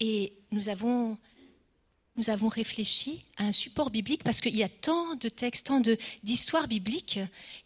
[0.00, 1.16] Et nous avons
[2.16, 5.82] nous avons réfléchi à un support biblique parce qu'il y a tant de textes, tant
[6.22, 7.20] d'histoires bibliques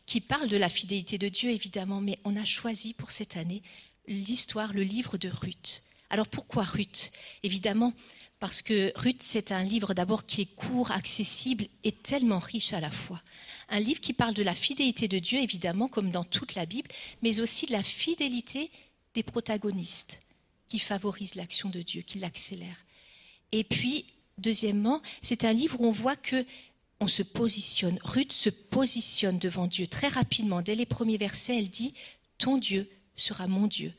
[0.06, 3.62] qui parlent de la fidélité de Dieu, évidemment, mais on a choisi pour cette année
[4.06, 5.84] l'histoire, le livre de Ruth.
[6.10, 7.12] Alors pourquoi Ruth?
[7.42, 7.92] Évidemment,
[8.38, 12.80] parce que Ruth, c'est un livre d'abord qui est court, accessible et tellement riche à
[12.80, 13.20] la fois.
[13.68, 16.90] Un livre qui parle de la fidélité de Dieu, évidemment, comme dans toute la Bible,
[17.20, 18.70] mais aussi de la fidélité
[19.14, 20.20] des protagonistes
[20.68, 22.84] qui favorisent l'action de Dieu, qui l'accélèrent.
[23.52, 24.06] Et puis,
[24.38, 26.44] Deuxièmement, c'est un livre où on voit que
[27.00, 27.98] on se positionne.
[28.02, 30.62] Ruth se positionne devant Dieu très rapidement.
[30.62, 31.94] Dès les premiers versets, elle dit
[32.38, 33.92] Ton Dieu sera mon Dieu.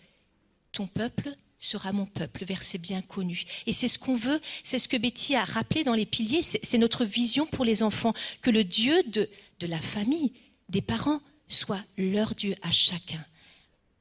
[0.71, 3.43] Ton peuple sera mon peuple, verset bien connu.
[3.67, 6.77] Et c'est ce qu'on veut, c'est ce que Betty a rappelé dans les piliers, c'est
[6.77, 9.29] notre vision pour les enfants, que le Dieu de,
[9.59, 10.31] de la famille,
[10.69, 13.23] des parents, soit leur Dieu à chacun.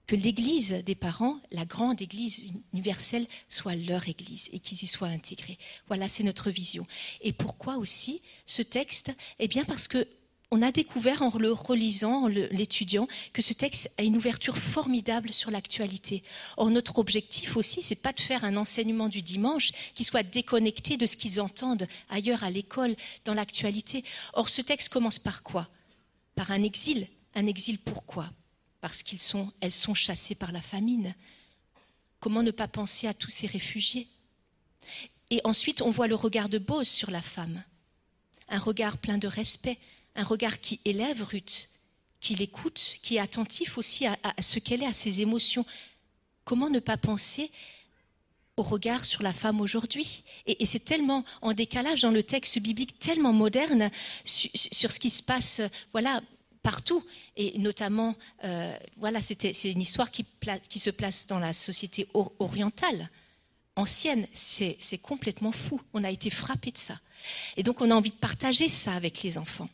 [0.08, 2.42] Que l'Église des parents, la grande Église
[2.72, 5.58] universelle, soit leur Église et qu'ils y soient intégrés.
[5.86, 6.86] Voilà, c'est notre vision.
[7.20, 9.12] Et pourquoi aussi ce texte?
[9.38, 10.08] Eh bien parce que
[10.50, 15.30] on a découvert en le relisant, en l'étudiant, que ce texte a une ouverture formidable
[15.30, 16.22] sur l'actualité.
[16.56, 20.96] Or, notre objectif aussi, c'est pas de faire un enseignement du dimanche qui soit déconnecté
[20.96, 22.96] de ce qu'ils entendent ailleurs à l'école,
[23.26, 24.04] dans l'actualité.
[24.32, 25.68] Or, ce texte commence par quoi?
[26.34, 27.08] Par un exil.
[27.34, 28.32] Un exil pourquoi?
[28.80, 31.14] Parce qu'ils sont, elles sont chassées par la famine.
[32.20, 34.08] Comment ne pas penser à tous ces réfugiés?
[35.30, 37.62] Et ensuite, on voit le regard de Bose sur la femme.
[38.48, 39.78] Un regard plein de respect,
[40.14, 41.68] un regard qui élève Ruth,
[42.20, 45.66] qui l'écoute, qui est attentif aussi à, ce qu'elle est, à ses émotions.
[46.44, 47.50] Comment ne pas penser
[48.56, 50.24] au regard sur la femme aujourd'hui?
[50.46, 53.90] Et, c'est tellement en décalage dans le texte biblique, tellement moderne
[54.24, 55.60] sur, ce qui se passe,
[55.92, 56.22] voilà,
[56.62, 57.04] partout,
[57.36, 60.24] et notamment, euh, voilà, c'est une histoire qui,
[60.78, 63.08] se place dans la société orientale
[63.76, 65.80] ancienne, c'est complètement fou.
[65.94, 66.98] On a été frappé de ça.
[67.56, 69.68] Et donc, on a envie de partager ça avec les enfants.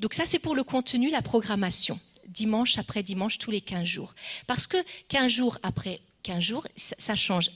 [0.00, 1.98] Donc ça, c'est pour le contenu, la programmation,
[2.28, 4.14] dimanche après dimanche, tous les 15 jours.
[4.46, 4.76] Parce que
[5.08, 7.50] 15 jours après 15 jours, ça, change.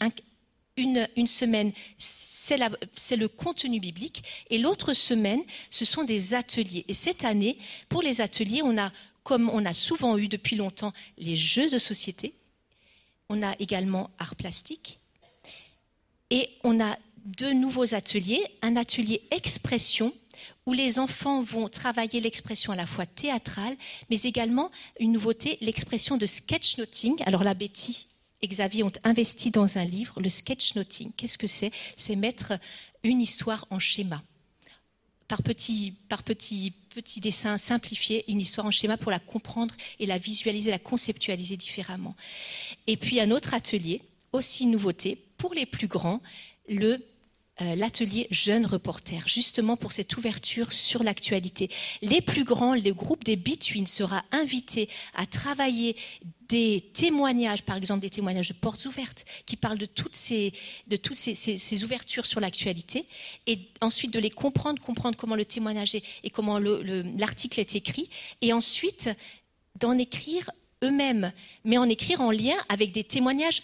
[0.77, 6.85] Une, semaine, c'est le contenu biblique, et l'autre semaine, ce sont des ateliers.
[6.89, 7.59] Et cette année,
[7.89, 11.79] pour les ateliers, on a, comme on a souvent eu depuis longtemps, les jeux de
[11.79, 12.35] société,
[13.29, 15.01] on a également art plastique,
[16.31, 20.13] et on a deux nouveaux ateliers, un atelier expression
[20.67, 23.77] où les enfants vont travailler l'expression à la fois théâtrale,
[24.11, 24.71] mais également
[25.01, 27.23] une nouveauté, l'expression de sketchnoting.
[27.25, 28.06] Alors la Betty
[28.43, 31.13] et Xavier ont investi dans un livre, le sketchnoting.
[31.17, 31.73] Qu'est-ce que c'est?
[31.97, 32.53] C'est mettre
[33.03, 34.23] une histoire en schéma.
[35.29, 40.07] Par petits par petit, petit dessins simplifiés, une histoire en schéma pour la comprendre et
[40.07, 42.15] la visualiser, la conceptualiser différemment.
[42.87, 46.23] Et puis un autre atelier, aussi une nouveauté, pour les plus grands,
[46.69, 46.99] le
[47.61, 51.71] l'atelier Jeunes Reporters, justement pour cette ouverture sur l'actualité.
[52.03, 55.97] Les plus grands, le groupe des Between sera invité à travailler
[56.49, 60.53] des témoignages, par exemple des témoignages de portes ouvertes, qui parlent de toutes ces,
[60.87, 63.07] de toutes ces, ouvertures sur l'actualité,
[63.47, 68.09] et ensuite de les comprendre, comprendre comment le témoignage est et comment l'article est écrit,
[68.43, 69.11] et ensuite
[69.81, 70.51] d'en écrire
[70.85, 71.33] eux-mêmes,
[71.65, 73.63] mais en écrire en lien avec des témoignages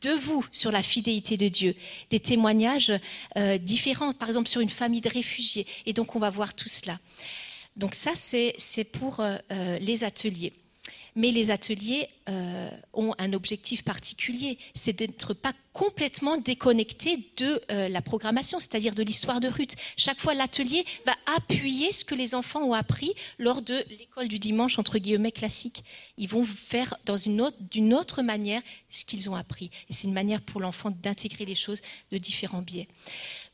[0.00, 1.74] de vous sur la fidélité de Dieu,
[2.10, 2.92] des témoignages
[3.36, 5.66] euh, différents, par exemple sur une famille de réfugiés.
[5.86, 6.98] Et donc on va voir tout cela.
[7.76, 10.52] Donc ça, c'est pour euh, euh, les ateliers
[11.16, 17.88] mais les ateliers euh, ont un objectif particulier, c'est d'être pas complètement déconnecté de euh,
[17.88, 19.74] la programmation, c'est-à-dire de l'histoire de Ruth.
[19.96, 24.38] Chaque fois, l'atelier va appuyer ce que les enfants ont appris lors de l'école du
[24.38, 25.84] dimanche entre guillemets classique.
[26.16, 26.96] Ils vont faire
[27.40, 31.44] autre, d'une autre manière ce qu'ils ont appris, et c'est une manière pour l'enfant d'intégrer
[31.44, 32.88] les choses de différents biais.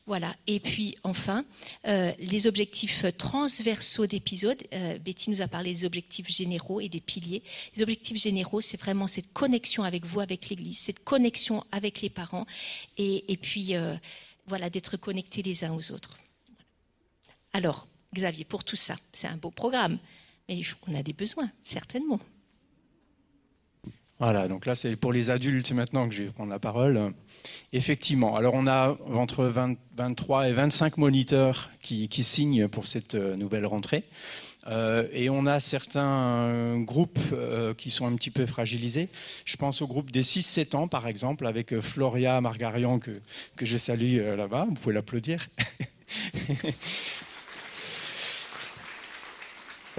[0.07, 0.35] Voilà.
[0.47, 1.45] Et puis enfin,
[1.87, 4.61] euh, les objectifs transversaux d'épisodes.
[4.73, 7.43] Euh, Betty nous a parlé des objectifs généraux et des piliers.
[7.75, 12.09] Les objectifs généraux, c'est vraiment cette connexion avec vous, avec l'Église, cette connexion avec les
[12.09, 12.45] parents,
[12.97, 13.95] et, puis euh,
[14.47, 16.17] voilà, d'être connectés les uns aux autres.
[17.53, 19.99] Alors, Xavier, pour tout ça, c'est un beau programme,
[20.49, 22.19] mais on a des besoins, certainement.
[24.21, 27.11] Voilà, donc là c'est pour les adultes maintenant que je vais prendre la parole.
[27.73, 33.65] Effectivement, alors on a entre 23 et 25 moniteurs qui, signent pour cette euh, nouvelle
[33.65, 34.03] rentrée.
[34.67, 39.09] Euh, et on a certains groupes euh, qui sont un petit peu fragilisés.
[39.43, 43.21] Je pense au groupe des 6-7 ans, par exemple, avec Floria Margarian, que,
[43.55, 44.67] que je salue là-bas.
[44.69, 45.47] Vous pouvez l'applaudir.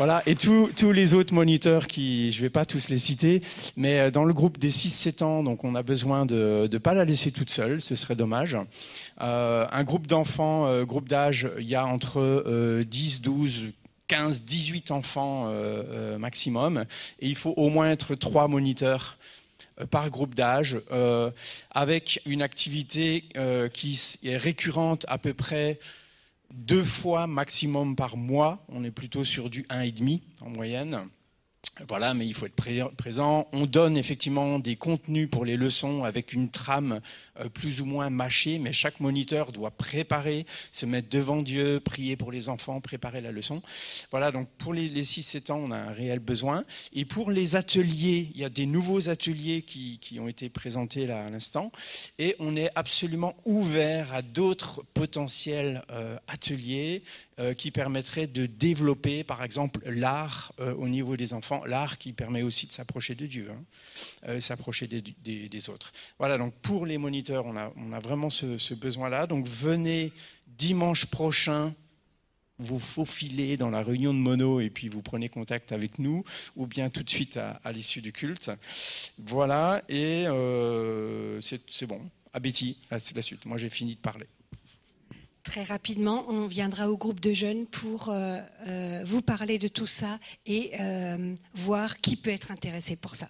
[0.05, 3.41] Voilà, et tous les autres moniteurs qui, je ne vais pas tous les citer,
[3.77, 6.93] mais euh, dans le groupe des 6-7 ans, donc on a besoin de ne pas
[6.93, 8.59] la laisser toute seule, ce serait dommage.
[9.21, 13.67] Euh, un groupe d'enfants, euh, groupe d'âge, il y a entre 10, 12,
[14.09, 15.55] 15, 18 enfants
[16.19, 16.85] maximum,
[17.21, 19.19] et il faut au moins être trois moniteurs
[19.93, 20.81] par groupe d'âge,
[21.71, 23.23] avec une activité
[23.73, 25.79] qui est récurrente à peu près
[26.53, 28.65] deux fois maximum par mois.
[28.69, 31.09] On est plutôt sur du 1,5 en moyenne.
[31.89, 33.49] Voilà, mais il faut être présent.
[33.53, 37.01] On donne effectivement des contenus pour les leçons avec une trame
[37.41, 42.17] euh, plus ou moins mâchée, mais chaque moniteur doit préparer, se mettre devant Dieu, prier
[42.17, 43.63] pour les enfants, préparer la leçon.
[44.11, 46.65] Voilà, donc pour les, 6-7 ans, on a un réel besoin.
[46.93, 51.25] Et pour les ateliers, il y a des nouveaux ateliers qui, ont été présentés là
[51.25, 51.73] à l'instant,
[52.19, 57.03] et on est absolument ouvert à d'autres potentiels euh, ateliers
[57.39, 62.43] euh, qui permettraient de développer, par exemple, l'art au niveau des enfants l'art qui permet
[62.43, 63.65] aussi de s'approcher de Dieu, hein,
[64.29, 65.93] euh, s'approcher des, autres.
[66.19, 69.27] Voilà, donc pour les moniteurs, on a, vraiment ce, besoin-là.
[69.27, 70.13] Donc venez
[70.47, 71.75] dimanche prochain
[72.59, 76.23] vous faufilez dans la réunion de mono et puis vous prenez contact avec nous,
[76.55, 78.53] ou bien tout de suite à, l'issue du culte.
[79.19, 82.01] Voilà, et euh, c'est bon.
[82.33, 83.47] À Betty, la suite.
[83.47, 84.27] Moi, j'ai fini de parler.
[85.43, 88.39] Très rapidement, on viendra au groupe de jeunes pour euh,
[88.69, 93.29] euh, vous parler de tout ça et euh, voir qui peut être intéressé pour ça.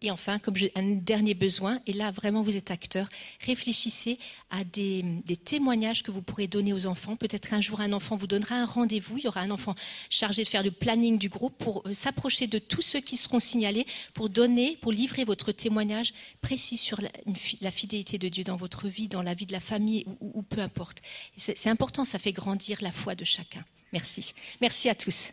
[0.00, 3.08] Et enfin, comme j'ai un dernier besoin, et là vraiment vous êtes acteur,
[3.44, 4.18] réfléchissez
[4.50, 5.04] à des,
[5.44, 7.16] témoignages que vous pourrez donner aux enfants.
[7.16, 9.74] Peut-être un jour un enfant vous donnera un rendez-vous, il y aura un enfant
[10.08, 13.40] chargé de faire le planning du groupe pour euh, s'approcher de tous ceux qui seront
[13.40, 18.88] signalés, pour donner, pour livrer votre témoignage précis sur la, fidélité de Dieu dans votre
[18.88, 20.98] vie, dans la vie de la famille, ou, peu importe.
[21.36, 23.64] C'est important, ça fait grandir la foi de chacun.
[23.92, 24.34] Merci.
[24.60, 25.32] Merci à tous.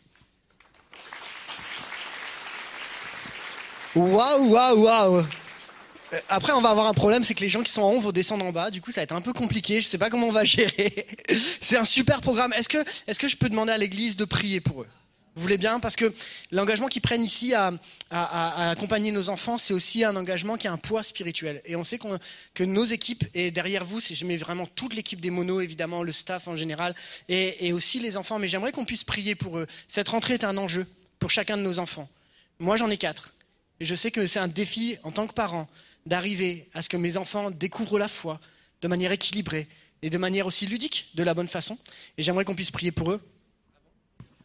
[3.96, 5.18] Waouh, waouh, waouh.
[5.20, 8.02] Euh, Après, on va avoir un problème, c'est que les gens qui sont en haut
[8.02, 8.70] vont descendre en bas.
[8.70, 9.80] Du coup, ça va être un peu compliqué.
[9.80, 11.08] Je sais pas comment on va gérer.
[11.62, 12.52] c'est un super programme.
[12.54, 14.88] Est-ce que, est-ce que je peux demander à l'église de prier pour eux?
[15.36, 15.80] Vous voulez bien?
[15.80, 16.14] Parce que
[16.52, 17.72] l'engagement qu'ils prennent ici à,
[18.70, 21.62] accompagner nos enfants, c'est aussi un engagement qui a un poids spirituel.
[21.66, 22.00] Et on sait
[22.54, 26.12] que nos équipes, et derrière vous, je mets vraiment toute l'équipe des monos, évidemment, le
[26.14, 26.96] staff en général,
[27.28, 28.40] et, et aussi les enfants.
[28.40, 29.68] Mais j'aimerais qu'on puisse prier pour eux.
[29.88, 30.86] Cette rentrée est un enjeu
[31.20, 32.10] pour chacun de nos enfants.
[32.60, 33.35] Moi, j'en ai quatre.
[33.82, 35.68] Je sais que c'est un défi en tant que parent
[36.06, 38.40] d'arriver à ce que mes enfants découvrent la foi
[38.82, 39.68] de manière équilibrée
[40.02, 41.78] et de manière aussi ludique, de la bonne façon.
[42.18, 43.22] Et j'aimerais qu'on puisse prier pour eux.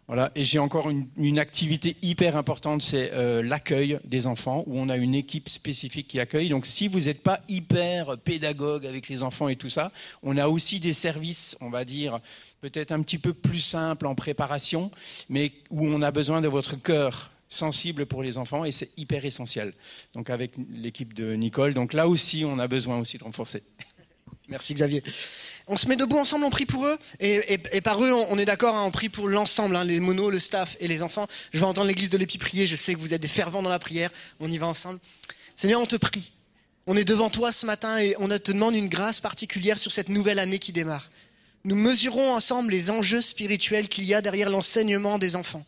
[0.07, 4.77] Voilà, et j'ai encore une, une activité hyper importante, c'est euh, l'accueil des enfants, où
[4.77, 6.49] on a une équipe spécifique qui accueille.
[6.49, 9.93] Donc si vous n'êtes pas hyper pédagogue avec les enfants et tout ça,
[10.25, 12.19] on a aussi des services, on va dire,
[12.61, 14.91] peut-être un petit peu plus simples en préparation,
[15.29, 19.25] mais où on a besoin de votre cœur sensible pour les enfants, et c'est hyper
[19.27, 19.75] essentiel.
[20.15, 23.63] Donc avec l'équipe de Nicole, donc là aussi, on a besoin aussi de renforcer.
[24.49, 25.03] Merci Xavier.
[25.67, 26.99] On se met debout ensemble, on prie pour eux.
[27.21, 30.31] Et, par eux, on, on est d'accord, hein, on prie pour l'ensemble, hein, les monos,
[30.31, 31.27] le staff et les enfants.
[31.53, 33.69] Je vais entendre l'église de l'Épi prier, je sais que vous êtes des fervents dans
[33.69, 34.11] la prière.
[34.41, 34.99] On y va ensemble.
[35.55, 36.33] Seigneur, on te prie.
[36.87, 40.09] On est devant toi ce matin et on te demande une grâce particulière sur cette
[40.09, 41.11] nouvelle année qui démarre.
[41.65, 45.65] Nous mesurons ensemble les enjeux spirituels qu'il y a derrière l'enseignement des enfants.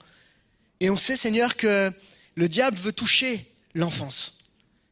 [0.82, 1.92] Et on sait, Seigneur, que
[2.34, 4.38] le diable veut toucher l'enfance.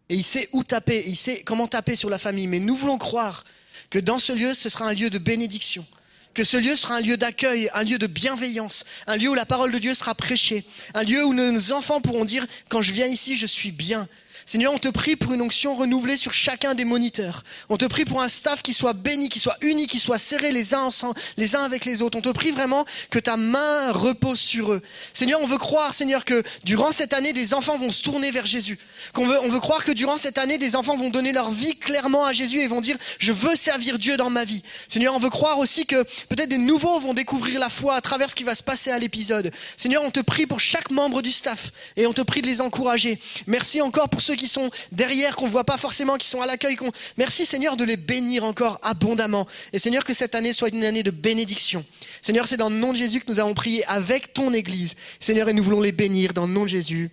[0.09, 2.47] Et il sait où taper, il sait comment taper sur la famille.
[2.47, 3.45] Mais nous voulons croire
[3.91, 5.84] que dans ce lieu, ce sera un lieu de bénédiction.
[6.32, 9.47] Que ce lieu sera un lieu d'accueil, un lieu de bienveillance, un lieu où la
[9.47, 10.64] parole de Dieu sera prêchée,
[10.95, 14.09] un lieu où nos enfants pourront dire, quand je viens ici, je suis bien.
[14.51, 17.44] Seigneur, on te prie pour une onction renouvelée sur chacun des moniteurs.
[17.68, 20.51] On te prie pour un staff qui soit béni, qui soit uni, qui soit serré
[20.51, 20.88] les uns
[21.36, 22.18] les uns avec les autres.
[22.18, 24.82] On te prie vraiment que ta main repose sur eux.
[25.14, 28.44] Seigneur, on veut croire, Seigneur, que durant cette année, des enfants vont se tourner vers
[28.44, 28.80] Jésus.
[29.14, 32.32] On veut croire que durant cette année, des enfants vont donner leur vie clairement à
[32.32, 34.64] Jésus et vont dire, je veux servir Dieu dans ma vie.
[34.88, 38.30] Seigneur, on veut croire aussi que peut-être des nouveaux vont découvrir la foi à travers
[38.30, 39.53] ce qui va se passer à l'épisode.
[39.76, 42.61] Seigneur, on te prie pour chaque membre du staff et on te prie de les
[42.61, 43.20] encourager.
[43.46, 46.78] Merci encore pour ceux qui sont derrière, qu'on voit pas forcément, qui sont à l'accueil.
[47.18, 49.47] Merci Seigneur de les bénir encore abondamment.
[49.74, 51.84] Et Seigneur, que cette année soit une année de bénédiction.
[52.22, 54.95] Seigneur, c'est dans le nom de Jésus que nous avons prié avec ton Église.
[55.20, 57.11] Seigneur, et nous voulons les bénir dans le nom de Jésus.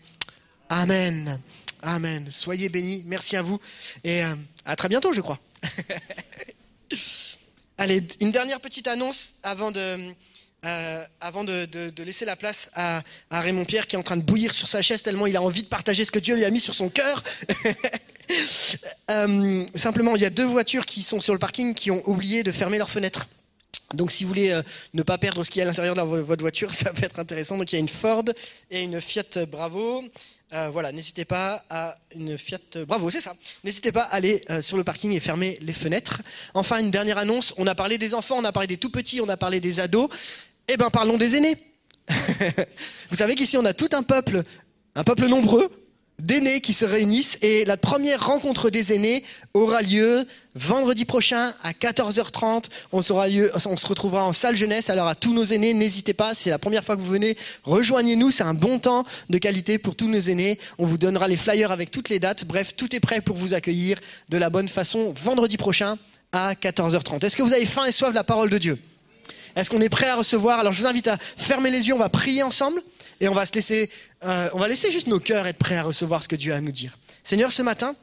[0.70, 1.42] Amen.
[1.82, 2.32] Amen.
[2.32, 3.04] Soyez bénis.
[3.06, 3.60] Merci à vous.
[4.06, 4.34] Et euh,
[4.66, 5.40] à très bientôt, je crois.
[7.78, 10.14] Allez, une dernière petite annonce avant de,
[10.68, 13.02] euh, avant de, laisser la place à,
[13.32, 15.64] Raymond Pierre qui est en train de bouillir sur sa chaise tellement il a envie
[15.64, 17.24] de partager ce que Dieu lui a mis sur son cœur.
[19.10, 22.44] Euh, simplement, il y a deux voitures qui sont sur le parking qui ont oublié
[22.44, 23.26] de fermer leurs fenêtres.
[23.94, 24.62] Donc si vous voulez euh,
[24.94, 27.20] ne pas perdre ce qu'il y a à l'intérieur de votre voiture, ça peut être
[27.20, 27.58] intéressant.
[27.58, 28.26] Donc il y a une Ford
[28.70, 30.04] et une Fiat Bravo.
[30.52, 33.34] Voilà, n'hésitez pas à une Fiat Bravo, c'est ça.
[33.64, 36.22] N'hésitez pas à aller sur le parking et fermer les fenêtres.
[36.54, 37.54] Enfin, une dernière annonce.
[37.58, 39.80] On a parlé des enfants, on a parlé des tout petits, on a parlé des
[39.80, 40.10] ados.
[40.70, 41.56] Eh ben, parlons des aînés.
[43.10, 44.44] vous savez qu'ici on a tout un peuple,
[44.96, 45.70] un peuple nombreux
[46.20, 51.72] d'aînés qui se réunissent et la première rencontre des aînés aura lieu vendredi prochain à
[51.72, 52.66] 14h30.
[52.92, 54.90] On, se retrouvera en salle jeunesse.
[54.90, 58.32] Alors à tous nos aînés, n'hésitez pas, c'est la première fois que vous venez, rejoignez-nous,
[58.32, 60.60] c'est un bon temps de qualité pour tous nos aînés.
[60.80, 62.46] On vous donnera les flyers avec toutes les dates.
[62.46, 64.00] Bref, tout est prêt pour vous accueillir
[64.30, 65.98] de la bonne façon vendredi prochain
[66.32, 67.26] à 14h30.
[67.26, 68.80] Est-ce que vous avez faim et soif de la parole de Dieu?
[69.58, 70.60] Est-ce qu'on est prêt à recevoir?
[70.60, 72.82] Alors je vous invite à fermer les yeux, on va prier ensemble
[73.20, 73.90] et on va se laisser,
[74.24, 76.58] euh, on va laisser juste nos cœurs être prêts à recevoir ce que Dieu a
[76.58, 76.96] à nous dire.
[77.24, 77.96] Seigneur, ce matin,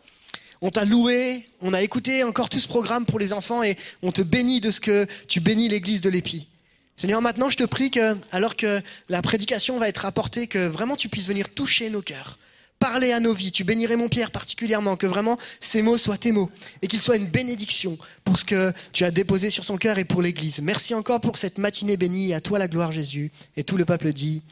[0.61, 4.11] on t'a loué, on a écouté encore tout ce programme pour les enfants et on
[4.11, 6.49] te bénit de ce que tu bénis l'église de l'Épi.
[6.97, 10.97] Seigneur, maintenant je te prie que, alors que la prédication va être apportée, que vraiment
[10.97, 12.37] tu puisses venir toucher nos cœurs,
[12.79, 13.53] parler à nos vies.
[13.53, 16.51] Tu bénirais mon Pierre particulièrement, que vraiment ces mots soient tes mots
[16.83, 20.05] et qu'ils soient une bénédiction pour ce que tu as déposé sur son cœur et
[20.05, 20.61] pour l'Église.
[20.61, 22.35] Merci encore pour cette matinée bénie.
[22.35, 23.33] À toi la gloire, Jésus.
[23.57, 24.43] Et tout le peuple dit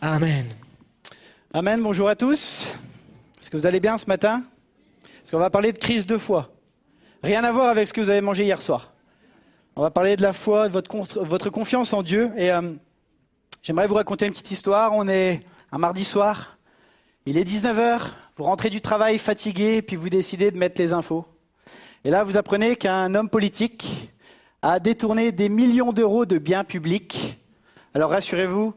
[0.00, 0.46] Amen.
[1.54, 2.76] Amen, bonjour à tous.
[3.40, 4.44] Est-ce que vous allez bien ce matin?
[5.22, 6.50] Est-ce qu'on va parler de crise de foi?
[7.22, 8.92] Rien à voir avec ce que vous avez mangé hier soir.
[9.76, 12.30] On va parler de la foi, de votre, votre confiance en Dieu.
[12.36, 12.74] Et euh,
[13.62, 14.94] j'aimerais vous raconter une petite histoire.
[14.94, 15.40] On est
[15.72, 16.57] un mardi soir.
[17.28, 18.12] Il est 19h.
[18.36, 21.26] Vous rentrez du travail fatigué, puis vous décidez de mettre les infos.
[22.02, 24.10] Et là, vous apprenez qu'un homme politique
[24.62, 27.38] a détourné des millions d'euros de biens publics.
[27.92, 28.72] Alors rassurez-vous,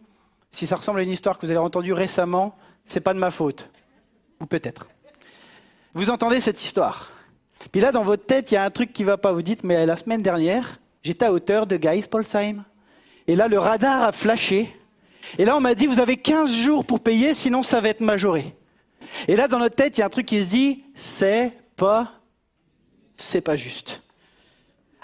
[0.51, 2.53] si ça ressemble à une histoire que vous avez entendue récemment,
[2.85, 3.69] c'est pas de ma faute.
[4.41, 4.89] Ou peut-être.
[5.93, 7.13] Vous entendez cette histoire.
[7.71, 9.31] Puis là, dans votre tête, il y a un truc qui va pas.
[9.31, 12.63] Vous dites, mais la semaine dernière, J'étais à hauteur de Geis-Polsheim.
[13.27, 14.75] Et là, le radar a flashé.
[15.37, 18.01] Et là, on m'a dit, vous avez 15 jours pour payer, sinon ça va être
[18.01, 18.55] majoré.
[19.27, 22.13] Et là, dans notre tête, il y a un truc qui se dit, c'est pas,
[23.17, 24.03] c'est pas juste.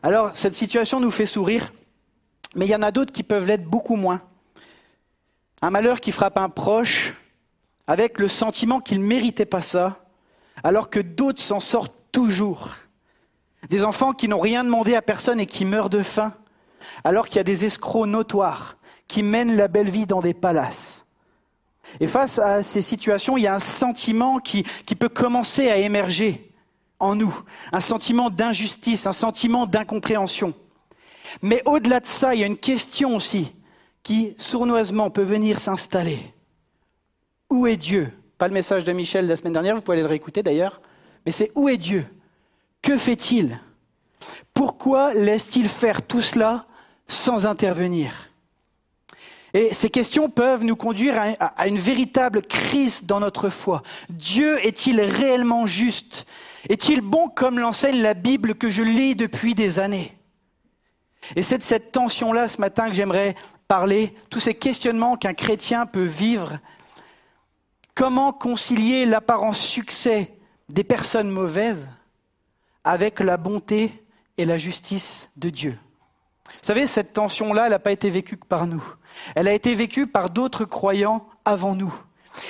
[0.03, 1.73] Alors, cette situation nous fait sourire,
[2.55, 4.21] mais il y en a d'autres qui peuvent l'être beaucoup moins.
[5.61, 7.13] Un malheur qui frappe un proche
[7.87, 10.05] avec le sentiment qu'il ne méritait pas ça,
[10.63, 12.71] alors que d'autres s'en sortent toujours.
[13.69, 16.33] Des enfants qui n'ont rien demandé à personne et qui meurent de faim,
[17.03, 18.76] alors qu'il y a des escrocs notoires
[19.07, 21.05] qui mènent la belle vie dans des palaces.
[21.99, 25.77] Et face à ces situations, il y a un sentiment qui, qui peut commencer à
[25.77, 26.51] émerger
[26.99, 27.33] en nous,
[27.71, 30.53] un sentiment d'injustice, un sentiment d'incompréhension.
[31.41, 33.53] Mais au-delà de ça, il y a une question aussi
[34.03, 36.33] qui sournoisement peut venir s'installer.
[37.49, 38.11] Où est Dieu?
[38.37, 40.81] Pas le message de Michel la semaine dernière, vous pouvez aller le réécouter d'ailleurs,
[41.25, 42.05] mais c'est où est Dieu?
[42.81, 43.59] Que fait-il?
[44.53, 46.65] Pourquoi laisse-t-il faire tout cela
[47.07, 48.26] sans intervenir?
[49.57, 53.81] Et ces questions peuvent nous conduire à une véritable crise dans notre foi.
[54.07, 56.27] Dieu est-il réellement juste?
[56.69, 60.15] Est-il bon comme l'enseigne la Bible que je lis depuis des années?
[61.35, 63.33] Et c'est de cette tension-là ce matin que j'aimerais
[63.67, 66.59] parler, tous ces questionnements qu'un chrétien peut vivre.
[67.95, 70.37] Comment concilier l'apparent succès
[70.69, 71.89] des personnes mauvaises
[72.83, 74.03] avec la bonté
[74.37, 75.79] et la justice de Dieu?
[76.61, 78.83] Vous savez, cette tension-là, elle n'a pas été vécue par nous.
[79.35, 81.93] Elle a été vécue par d'autres croyants avant nous.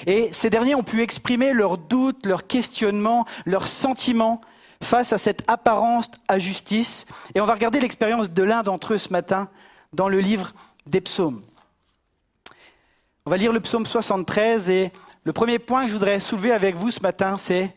[0.06, 4.42] Et ces derniers ont pu exprimer leurs doutes, leurs questionnements, leurs sentiments
[4.82, 7.06] face à cette apparence à justice.
[7.36, 9.50] Et on va regarder l'expérience de l'un d'entre eux ce matin
[9.94, 10.54] dans le livre
[10.86, 11.42] des psaumes.
[13.26, 14.92] On va lire le psaume 73 et
[15.24, 17.76] le premier point que je voudrais soulever avec vous ce matin, c'est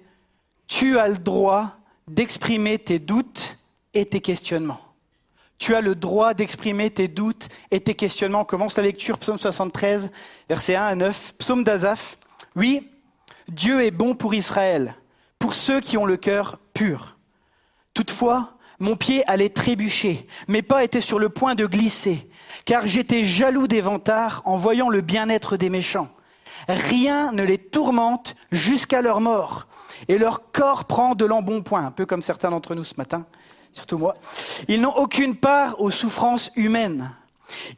[0.68, 1.76] Tu as le droit
[2.06, 3.58] d'exprimer tes doutes
[3.94, 4.89] et tes questionnements.
[5.60, 8.40] Tu as le droit d'exprimer tes doutes et tes questionnements.
[8.40, 10.10] On commence la lecture, psaume 73,
[10.48, 11.34] versets 1 à 9.
[11.36, 12.16] Psaume d'Azaph.
[12.56, 12.88] Oui,
[13.46, 14.94] Dieu est bon pour Israël,
[15.38, 17.18] pour ceux qui ont le cœur pur.
[17.92, 22.26] Toutefois, mon pied allait trébucher, mes pas étaient sur le point de glisser,
[22.64, 26.08] car j'étais jaloux des vantards en voyant le bien-être des méchants.
[26.68, 29.66] Rien ne les tourmente jusqu'à leur mort
[30.08, 33.26] et leur corps prend de l'embonpoint, un peu comme certains d'entre nous ce matin,
[33.72, 34.16] surtout moi.
[34.68, 37.10] Ils n'ont aucune part aux souffrances humaines.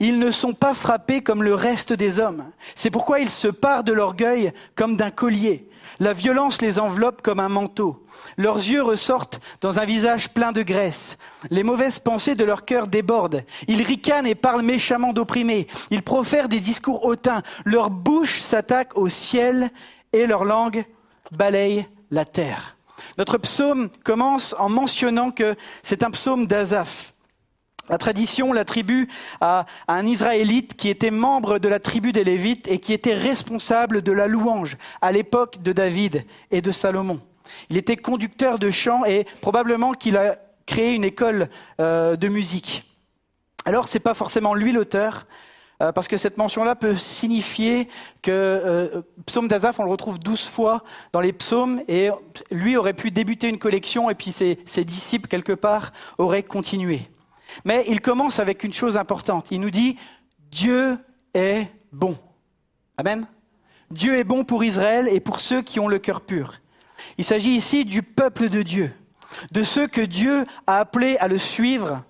[0.01, 2.45] Ils ne sont pas frappés comme le reste des hommes.
[2.75, 5.69] C'est pourquoi ils se parent de l'orgueil comme d'un collier.
[5.99, 8.05] La violence les enveloppe comme un manteau.
[8.37, 11.17] Leurs yeux ressortent dans un visage plein de graisse.
[11.51, 13.45] Les mauvaises pensées de leur cœur débordent.
[13.69, 15.67] Ils ricanent et parlent méchamment d'opprimés.
[15.91, 17.43] Ils profèrent des discours hautains.
[17.65, 19.71] Leur bouche s'attaque au ciel
[20.13, 20.85] et leur langue
[21.31, 22.77] balaye la terre.
[23.19, 27.13] Notre psaume commence en mentionnant que c'est un psaume d'Azaph.
[27.89, 29.09] La tradition l'attribue
[29.41, 34.03] à un Israélite qui était membre de la tribu des Lévites et qui était responsable
[34.03, 37.21] de la louange à l'époque de David et de Salomon.
[37.71, 41.49] Il était conducteur de chant et probablement qu'il a créé une école
[41.81, 42.85] euh, de musique.
[43.65, 45.27] Alors, ce n'est pas forcément lui l'auteur,
[45.83, 47.89] euh, parce que cette mention-là peut signifier
[48.23, 52.11] que euh, psaume d'Azaph, on le retrouve douze fois dans les psaumes, et
[52.51, 57.03] lui aurait pu débuter une collection, et puis ses, ses disciples, quelque part, auraient continué.
[57.65, 59.49] Mais il commence avec une chose importante.
[59.51, 59.97] Il nous dit,
[60.51, 60.99] Dieu
[61.35, 62.17] est bon.
[62.97, 63.27] Amen.
[63.91, 66.61] Dieu est bon pour Israël et pour ceux qui ont le cœur pur.
[67.19, 68.93] Il s'agit ici du peuple de Dieu,
[69.51, 72.05] de ceux que Dieu a appelés à le suivre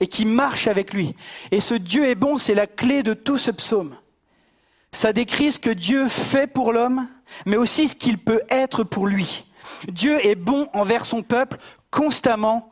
[0.00, 1.14] et qui marche avec lui.
[1.50, 3.96] Et ce Dieu est bon, c'est la clé de tout ce psaume.
[4.92, 7.08] Ça décrit ce que Dieu fait pour l'homme,
[7.44, 9.46] mais aussi ce qu'il peut être pour lui.
[9.88, 11.58] Dieu est bon envers son peuple
[11.90, 12.70] constamment,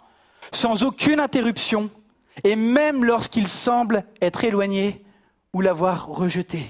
[0.52, 1.90] sans aucune interruption,
[2.42, 5.04] et même lorsqu'il semble être éloigné
[5.52, 6.66] ou l'avoir rejeté.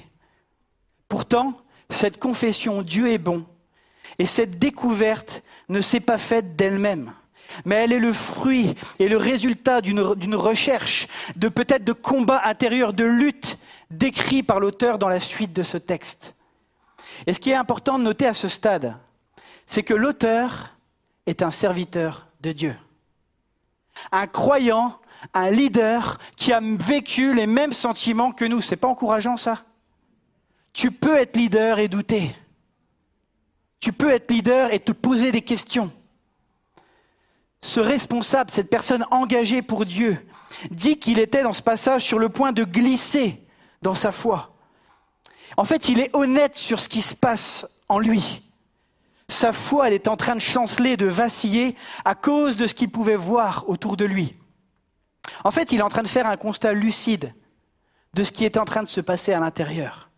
[1.08, 1.54] Pourtant,
[1.90, 3.46] cette confession Dieu est bon
[4.18, 7.12] et cette découverte ne s'est pas faite d'elle-même,
[7.64, 12.92] mais elle est le fruit et le résultat d'une recherche, de peut-être de combat intérieur,
[12.92, 13.58] de lutte
[13.90, 16.34] décrit par l'auteur dans la suite de ce texte.
[17.26, 18.96] Et ce qui est important de noter à ce stade,
[19.66, 20.76] c'est que l'auteur
[21.26, 22.76] est un serviteur de Dieu.
[24.12, 24.98] Un croyant,
[25.32, 28.60] un leader qui a vécu les mêmes sentiments que nous.
[28.60, 29.64] C'est pas encourageant ça
[30.72, 32.34] Tu peux être leader et douter.
[33.80, 35.92] Tu peux être leader et te poser des questions.
[37.64, 40.18] Ce responsable, cette personne engagée pour Dieu,
[40.70, 43.42] dit qu'il était dans ce passage sur le point de glisser
[43.80, 44.54] dans sa foi.
[45.56, 48.42] En fait, il est honnête sur ce qui se passe en lui.
[49.30, 52.90] Sa foi, elle est en train de chanceler, de vaciller à cause de ce qu'il
[52.90, 54.36] pouvait voir autour de lui.
[55.42, 57.32] En fait, il est en train de faire un constat lucide
[58.12, 60.10] de ce qui est en train de se passer à l'intérieur.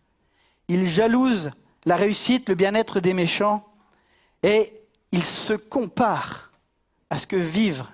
[0.67, 1.51] Il jalouse
[1.85, 3.65] la réussite, le bien-être des méchants,
[4.43, 4.73] et
[5.13, 6.46] il se compare
[7.09, 7.85] à ce que vivent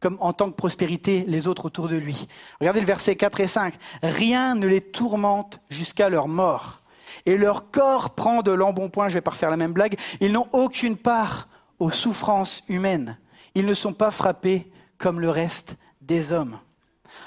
[0.00, 2.28] comme en tant que prospérité les autres autour de lui.
[2.60, 3.74] Regardez le verset 4 et 5.
[4.02, 6.82] Rien ne les tourmente jusqu'à leur mort.
[7.24, 10.48] Et leur corps prend de l'embonpoint, je vais pas refaire la même blague, ils n'ont
[10.52, 11.48] aucune part
[11.78, 13.18] aux souffrances humaines.
[13.54, 16.58] Ils ne sont pas frappés comme le reste des hommes.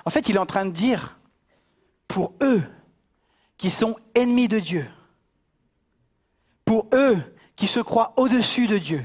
[0.05, 1.19] En fait, il est en train de dire,
[2.07, 2.61] pour eux
[3.57, 4.85] qui sont ennemis de Dieu,
[6.63, 7.17] pour eux
[7.55, 9.03] qui se croient au-dessus de Dieu,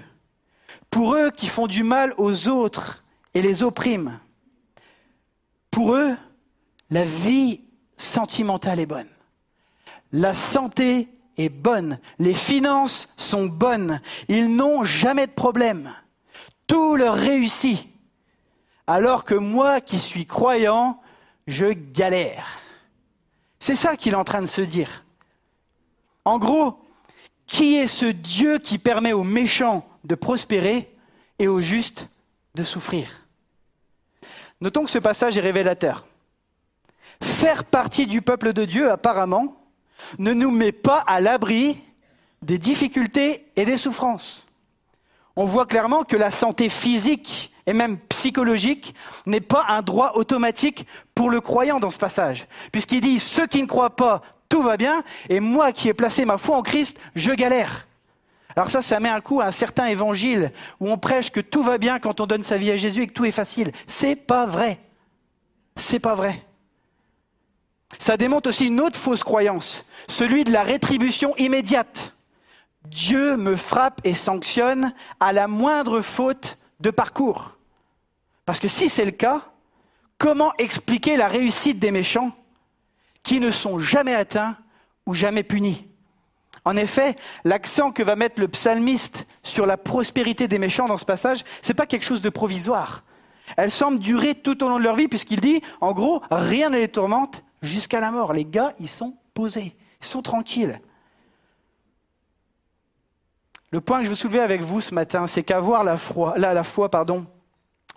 [0.93, 4.21] pour eux qui font du mal aux autres et les oppriment,
[5.71, 6.15] pour eux,
[6.91, 7.63] la vie
[7.97, 9.09] sentimentale est bonne.
[10.13, 11.99] La santé est bonne.
[12.19, 14.03] Les finances sont bonnes.
[14.29, 15.95] Ils n'ont jamais de problème.
[16.67, 17.89] Tout leur réussit.
[18.87, 21.01] Alors que moi qui suis croyant,
[21.47, 22.61] je galère.
[23.59, 25.07] C'est ça qu'il est en train de se dire.
[26.27, 26.79] En gros,
[27.47, 30.95] qui est ce Dieu qui permet aux méchants de prospérer
[31.39, 32.09] et aux justes
[32.55, 33.09] de souffrir
[34.61, 36.07] Notons que ce passage est révélateur.
[37.21, 39.57] Faire partie du peuple de Dieu, apparemment,
[40.19, 41.81] ne nous met pas à l'abri
[42.43, 44.47] des difficultés et des souffrances.
[45.35, 48.95] On voit clairement que la santé physique et même psychologique
[49.27, 53.63] n'est pas un droit automatique pour le croyant dans ce passage, puisqu'il dit ceux qui
[53.63, 56.99] ne croient pas tout va bien, et moi qui ai placé ma foi en Christ,
[57.15, 57.87] je galère.
[58.57, 61.63] Alors ça, ça met un coup à un certain évangile où on prêche que tout
[61.63, 63.73] va bien quand on donne sa vie à Jésus et que tout est facile.
[63.87, 64.79] C'est pas vrai.
[65.77, 66.45] C'est pas vrai.
[67.99, 72.15] Ça démontre aussi une autre fausse croyance, celui de la rétribution immédiate.
[72.89, 77.57] Dieu me frappe et sanctionne à la moindre faute de parcours.
[78.45, 79.43] Parce que si c'est le cas,
[80.19, 82.33] comment expliquer la réussite des méchants
[83.23, 84.57] qui ne sont jamais atteints
[85.07, 85.87] ou jamais punis?
[86.65, 91.05] En effet, l'accent que va mettre le psalmiste sur la prospérité des méchants dans ce
[91.05, 93.03] passage, ce n'est pas quelque chose de provisoire.
[93.57, 96.79] Elle semble durer tout au long de leur vie, puisqu'il dit, en gros, rien ne
[96.79, 98.33] les tourmente jusqu'à la mort.
[98.33, 100.81] Les gars, ils sont posés, ils sont tranquilles.
[103.73, 106.55] Le point que je veux soulever avec vous ce matin, c'est qu'avoir la foi, la,
[106.55, 107.27] la foi pardon,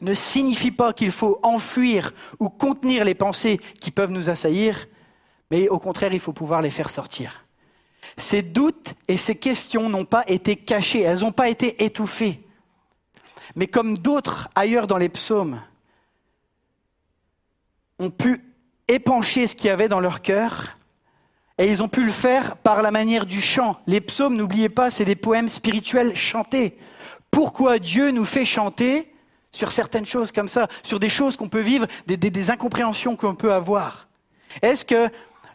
[0.01, 4.87] ne signifie pas qu'il faut enfuir ou contenir les pensées qui peuvent nous assaillir,
[5.51, 7.44] mais au contraire, il faut pouvoir les faire sortir.
[8.17, 12.41] Ces doutes et ces questions n'ont pas été cachées, elles n'ont pas été étouffées.
[13.55, 15.61] Mais comme d'autres ailleurs dans les psaumes
[17.99, 18.43] ont pu
[18.87, 20.77] épancher ce qu'il y avait dans leur cœur,
[21.57, 23.79] et ils ont pu le faire par la manière du chant.
[23.87, 26.77] Les psaumes, n'oubliez pas, c'est des poèmes spirituels chantés.
[27.31, 29.13] Pourquoi Dieu nous fait chanter
[29.51, 33.35] sur certaines choses comme ça, sur des choses qu'on peut vivre, des, des incompréhensions qu'on
[33.35, 34.07] peut avoir?
[34.61, 35.09] Est-ce que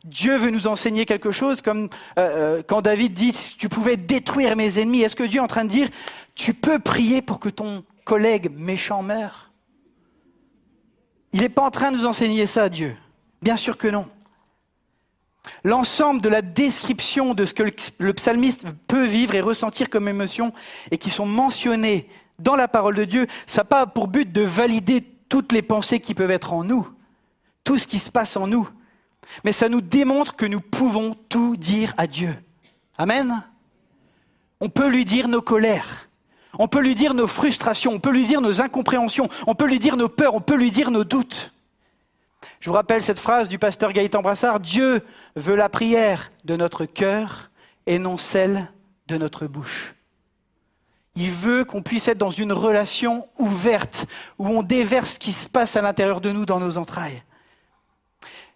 [0.04, 4.56] Dieu veut nous enseigner quelque chose comme euh, euh, quand David dit tu pouvais détruire
[4.56, 5.02] mes ennemis.
[5.02, 5.88] Est-ce que Dieu est en train de dire
[6.34, 9.50] tu peux prier pour que ton collègue méchant meure?
[11.32, 12.96] Il n'est pas en train de nous enseigner ça, Dieu.
[13.42, 14.06] Bien sûr que non.
[15.64, 17.64] L'ensemble de la description de ce que
[17.98, 20.52] le psalmiste peut vivre et ressentir comme émotion
[20.90, 24.42] et qui sont mentionnées dans la parole de Dieu, ça n'a pas pour but de
[24.42, 26.88] valider toutes les pensées qui peuvent être en nous,
[27.64, 28.68] tout ce qui se passe en nous
[29.44, 32.34] mais ça nous démontre que nous pouvons tout dire à Dieu.
[32.98, 33.44] Amen.
[34.60, 36.08] On peut lui dire nos colères,
[36.58, 39.78] on peut lui dire nos frustrations, on peut lui dire nos incompréhensions, on peut lui
[39.78, 41.52] dire nos peurs, on peut lui dire nos doutes.
[42.60, 45.02] Je vous rappelle cette phrase du pasteur Gaëtan Brassard, Dieu
[45.36, 47.50] veut la prière de notre cœur
[47.86, 48.70] et non celle
[49.06, 49.94] de notre bouche.
[51.16, 54.06] Il veut qu'on puisse être dans une relation ouverte,
[54.38, 57.22] où on déverse ce qui se passe à l'intérieur de nous, dans nos entrailles.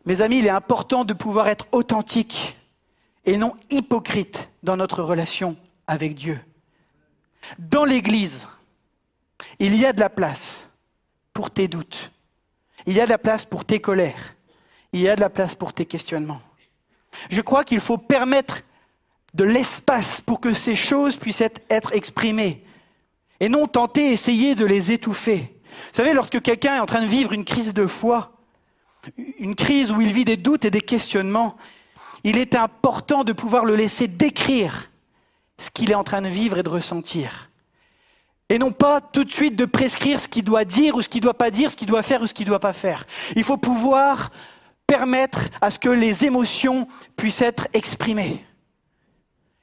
[0.06, 2.56] Mes amis, il est important de pouvoir être authentique
[3.24, 6.38] et non hypocrite dans notre relation avec Dieu.
[7.58, 8.46] Dans l'Église,
[9.58, 10.68] il y a de la place
[11.32, 12.10] pour tes doutes.
[12.86, 14.34] Il y a de la place pour tes colères.
[14.92, 16.42] Il y a de la place pour tes questionnements.
[17.30, 18.60] Je crois qu'il faut permettre
[19.32, 22.64] de l'espace pour que ces choses puissent être, exprimées
[23.40, 25.58] et non tenter, essayer de les étouffer.
[25.64, 28.33] Vous savez, lorsque quelqu'un est en train de vivre une crise de foi,
[29.38, 31.56] une crise où il vit des doutes et des questionnements,
[32.22, 34.90] il est important de pouvoir le laisser décrire
[35.58, 37.50] ce qu'il est en train de vivre et de ressentir.
[38.48, 41.20] Et non pas tout de suite de prescrire ce qu'il doit dire ou ce qu'il
[41.20, 43.06] ne doit pas dire, ce qu'il doit faire ou ce qu'il ne doit pas faire.
[43.36, 44.30] Il faut pouvoir
[44.86, 46.86] permettre à ce que les émotions
[47.16, 48.44] puissent être exprimées.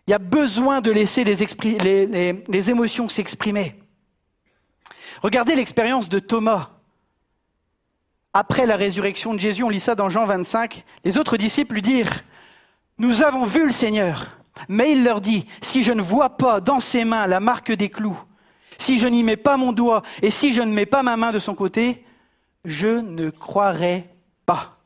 [0.08, 3.76] Il y a besoin de laisser les, émotions s'exprimer.
[5.22, 6.72] Regardez l'expérience de Thomas.
[8.34, 11.82] Après la résurrection de Jésus, on lit ça dans Jean 25, les autres disciples lui
[11.82, 12.24] dirent,
[12.98, 14.38] Nous avons vu le Seigneur.
[14.70, 17.90] Mais il leur dit, Si je ne vois pas dans ses mains la marque des
[17.90, 18.18] clous,
[18.78, 21.32] si je n'y mets pas mon doigt et si je ne mets pas ma main
[21.32, 22.06] de son côté,
[22.64, 24.10] je ne croirai
[24.46, 24.78] pas.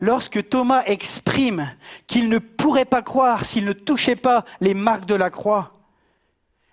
[0.00, 1.70] Lorsque Thomas exprime
[2.06, 5.72] qu'il ne pourrait pas croire s'il ne touchait pas les marques de la croix,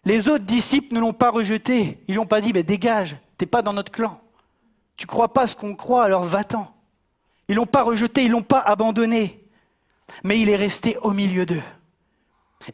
[0.04, 2.00] les autres disciples ne l'ont pas rejeté.
[2.08, 4.22] Ils n'ont pas dit, mais dégage, t'es pas dans notre clan.
[4.98, 6.72] Tu crois pas ce qu'on croit, alors va-t'en.
[7.48, 9.44] Ils l'ont pas rejeté, ils l'ont pas abandonné.
[10.24, 11.64] Mais il est resté au milieu d'eux.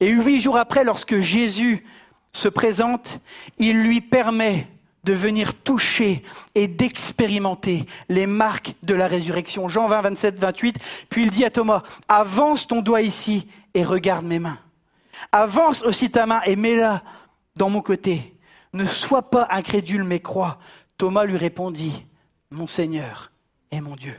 [0.01, 1.85] Et huit jours après, lorsque Jésus
[2.33, 3.21] se présente,
[3.57, 4.67] il lui permet
[5.05, 6.21] de venir toucher
[6.53, 9.69] et d'expérimenter les marques de la résurrection.
[9.69, 10.79] Jean 20, 27, 28.
[11.09, 14.59] Puis il dit à Thomas, avance ton doigt ici et regarde mes mains.
[15.31, 17.03] Avance aussi ta main et mets-la
[17.55, 18.36] dans mon côté.
[18.77, 20.59] Ne sois pas incrédule, mais crois.
[20.97, 22.05] Thomas lui répondit,
[22.51, 23.31] mon Seigneur
[23.71, 24.15] et mon Dieu.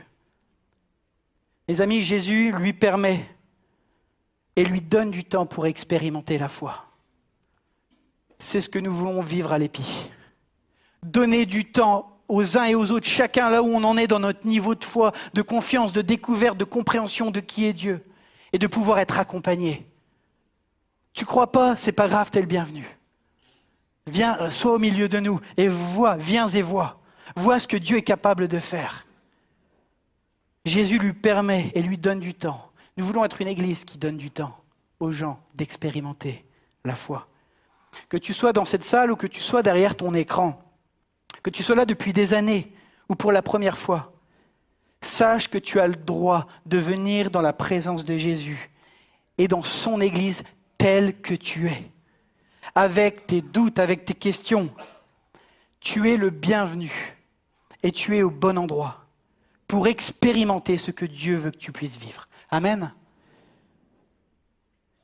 [1.69, 3.25] Mes amis, Jésus lui permet
[4.57, 6.87] et lui donne du temps pour expérimenter la foi.
[8.37, 10.09] C'est ce que nous voulons vivre à l'épi.
[11.03, 14.19] Donner du temps aux uns et aux autres, chacun là où on en est dans
[14.19, 18.03] notre niveau de foi, de confiance, de découverte, de compréhension de qui est Dieu,
[18.51, 19.87] et de pouvoir être accompagné.
[21.13, 22.98] Tu crois pas, c'est pas grave, t'es le bienvenu.
[24.09, 26.99] Viens, euh, sois au milieu de nous et vois, viens et vois.
[27.35, 29.05] Vois ce que Dieu est capable de faire.
[30.65, 32.71] Jésus lui permet et lui donne du temps.
[32.97, 34.57] Nous voulons être une église qui donne du temps
[34.99, 36.45] aux gens d'expérimenter
[36.83, 37.27] la foi.
[38.09, 40.61] Que tu sois dans cette salle ou que tu sois derrière ton écran,
[41.43, 42.73] que tu sois là depuis des années
[43.07, 44.13] ou pour la première fois,
[45.01, 48.69] sache que tu as le droit de venir dans la présence de Jésus
[49.37, 50.43] et dans son église
[50.77, 51.91] telle que tu es,
[52.75, 54.69] avec tes doutes, avec tes questions.
[55.79, 57.17] Tu es le bienvenu
[57.83, 59.05] et tu es au bon endroit
[59.67, 62.27] pour expérimenter ce que Dieu veut que tu puisses vivre.
[62.49, 62.91] Amen.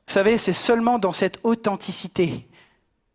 [0.06, 2.46] Vous savez, c'est seulement dans cette authenticité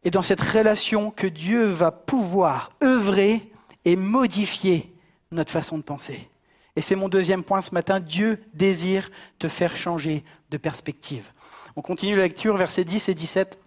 [0.04, 3.52] et dans cette relation que Dieu va pouvoir œuvrer
[3.86, 4.94] et modifier
[5.32, 6.30] notre façon de penser.
[6.76, 9.10] Et c'est mon deuxième point ce matin, Dieu désire
[9.40, 11.32] te faire changer de perspective.
[11.76, 13.60] On continue la lecture, versets 10 et 17.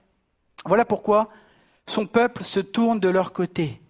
[0.64, 1.28] Voilà pourquoi
[1.86, 3.80] son peuple se tourne de leur côté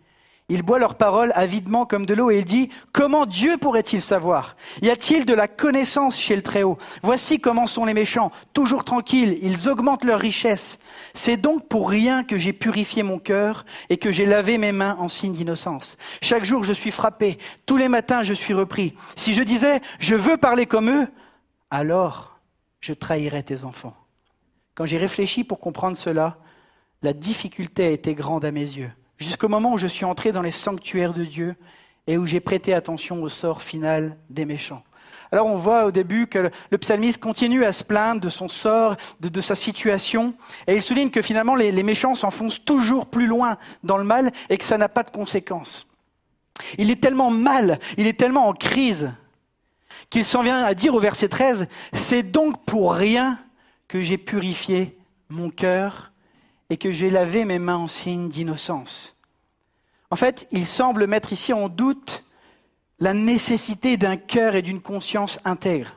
[0.50, 4.56] il boit leurs paroles avidement comme de l'eau et il dit, comment Dieu pourrait-il savoir?
[4.82, 6.76] Y a-t-il de la connaissance chez le Très-Haut?
[7.02, 10.78] Voici comment sont les méchants, toujours tranquilles, ils augmentent leur richesse.
[11.14, 14.96] C'est donc pour rien que j'ai purifié mon cœur et que j'ai lavé mes mains
[14.98, 15.96] en signe d'innocence.
[16.20, 18.94] Chaque jour je suis frappé, tous les matins je suis repris.
[19.16, 21.08] Si je disais, je veux parler comme eux,
[21.70, 22.38] alors
[22.80, 23.96] je trahirais tes enfants.
[24.74, 26.36] Quand j'ai réfléchi pour comprendre cela,
[27.04, 30.40] la difficulté a été grande à mes yeux jusqu'au moment où je suis entré dans
[30.40, 31.54] les sanctuaires de Dieu
[32.06, 34.82] et où j'ai prêté attention au sort final des méchants.
[35.30, 38.96] Alors on voit au début que le psalmiste continue à se plaindre de son sort,
[39.20, 40.34] de, sa situation,
[40.66, 44.32] et il souligne que finalement les, les méchants s'enfoncent toujours plus loin dans le mal
[44.48, 45.86] et que ça n'a pas de conséquences.
[46.78, 49.12] Il est tellement mal, il est tellement en crise,
[50.08, 53.38] qu'il s'en vient à dire au verset 13, c'est donc pour rien
[53.88, 54.96] que j'ai purifié
[55.28, 56.12] mon cœur
[56.70, 59.16] et que j'ai lavé mes mains en signe d'innocence.
[60.10, 62.24] En fait, il semble mettre ici en doute
[63.00, 65.92] la nécessité d'un cœur et d'une conscience intègre.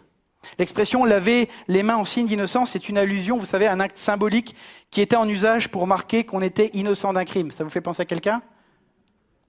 [0.60, 3.98] L'expression laver les mains en signe d'innocence, c'est une allusion, vous savez, à un acte
[3.98, 4.56] symbolique
[4.92, 7.52] qui était en usage pour marquer qu'on était innocent d'un crime.
[7.52, 8.42] Ça vous fait penser à quelqu'un?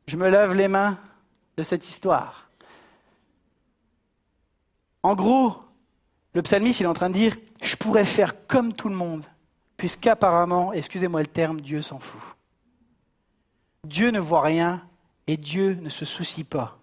[0.06, 0.98] Je me lave les mains
[1.56, 2.50] de cette histoire.
[5.02, 5.56] En gros,
[6.34, 9.24] le psalmiste, il est en train de dire, je pourrais faire comme tout le monde,
[9.78, 12.20] puisqu'apparemment, excusez-moi le terme, Dieu s'en fout.
[13.84, 14.82] Dieu ne voit rien
[15.26, 16.78] et Dieu ne se soucie pas.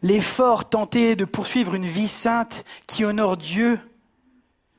[0.00, 3.78] L'effort tenté de poursuivre une vie sainte qui honore Dieu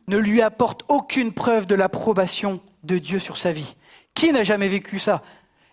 [0.08, 3.76] ne lui apporte aucune preuve de l'approbation de Dieu sur sa vie.
[4.14, 5.24] Qui n'a jamais vécu ça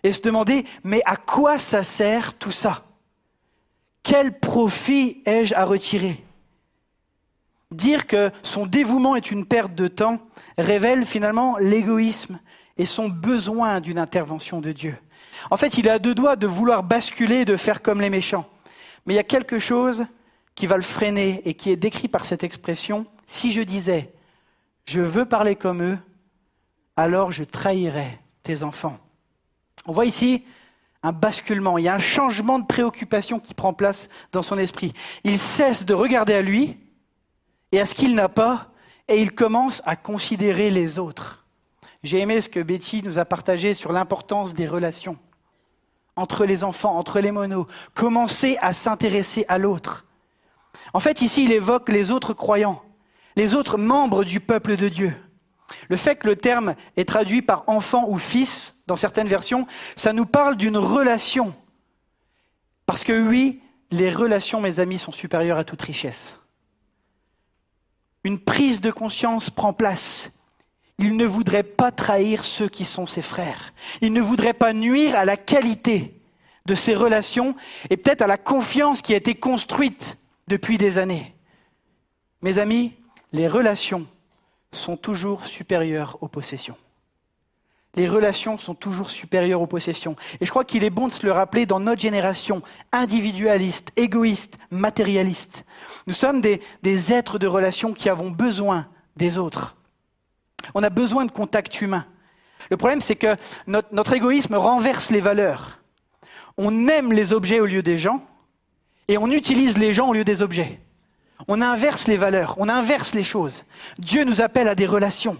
[0.03, 2.83] Et se demander, mais à quoi ça sert tout ça?
[4.01, 6.22] Quel profit ai-je à retirer?
[7.73, 10.19] Dire que son dévouement est une perte de temps
[10.57, 12.39] révèle finalement l'égoïsme
[12.77, 14.95] et son besoin d'une intervention de Dieu.
[15.49, 18.47] En fait, il à deux doigts de vouloir basculer et de faire comme les méchants.
[19.05, 20.05] Mais il y a quelque chose
[20.55, 23.05] qui va le freiner et qui est décrit par cette expression.
[23.27, 24.13] Si je disais,
[24.85, 25.97] je veux parler comme eux,
[26.95, 28.99] alors je trahirai tes enfants.
[29.85, 30.45] On voit ici
[31.01, 34.93] un basculement, il y a un changement de préoccupation qui prend place dans son esprit.
[35.23, 36.77] Il cesse de regarder à lui
[37.73, 38.69] et à ce qu'il n'a pas,
[39.07, 41.45] et il commence à considérer les autres.
[42.03, 45.17] J'ai aimé ce que Betty nous a partagé sur l'importance des relations
[46.15, 47.65] entre les enfants, entre les monos.
[47.95, 50.05] Commencer à s'intéresser à l'autre.
[50.93, 52.83] En fait, ici, il évoque les autres croyants,
[53.35, 55.15] les autres membres du peuple de Dieu.
[55.89, 60.13] Le fait que le terme est traduit par enfant ou fils dans certaines versions, ça
[60.13, 61.55] nous parle d'une relation.
[62.85, 66.39] Parce que oui, les relations, mes amis, sont supérieures à toute richesse.
[68.23, 70.31] Une prise de conscience prend place.
[70.99, 73.73] Il ne voudrait pas trahir ceux qui sont ses frères.
[74.01, 76.21] Il ne voudrait pas nuire à la qualité
[76.65, 77.55] de ses relations
[77.89, 80.17] et peut-être à la confiance qui a été construite
[80.47, 81.35] depuis des années.
[82.41, 82.93] Mes amis,
[83.31, 84.07] les relations
[84.71, 86.77] sont toujours supérieures aux possessions.
[87.95, 90.15] Les relations sont toujours supérieures aux possessions.
[90.41, 94.57] Et je crois qu'il est bon de se le rappeler dans notre génération individualiste, égoïste,
[94.71, 95.63] matérialiste.
[96.07, 96.59] Nous sommes des,
[97.13, 99.75] êtres de relations qui avons besoin des autres.
[100.73, 102.05] On a besoin de contact humain.
[102.71, 103.35] Le problème, c'est que
[103.67, 105.79] notre, égoïsme renverse les valeurs.
[106.57, 108.23] On aime les objets au lieu des gens
[109.07, 110.79] et on utilise les gens au lieu des objets.
[111.47, 113.65] On inverse les valeurs, on inverse les choses.
[113.99, 115.37] Dieu nous appelle à des relations.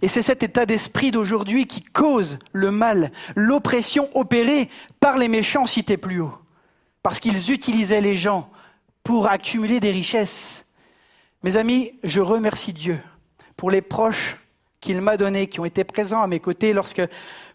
[0.00, 4.70] Et c'est cet état d'esprit d'aujourd'hui qui cause le mal, l'oppression opérée
[5.00, 6.34] par les méchants cités plus haut.
[7.02, 8.48] Parce qu'ils utilisaient les gens
[9.02, 10.64] pour accumuler des richesses.
[11.42, 12.98] Mes amis, je remercie Dieu
[13.56, 14.38] pour les proches
[14.80, 17.06] qu'il m'a donnés, qui ont été présents à mes côtés lorsque, vous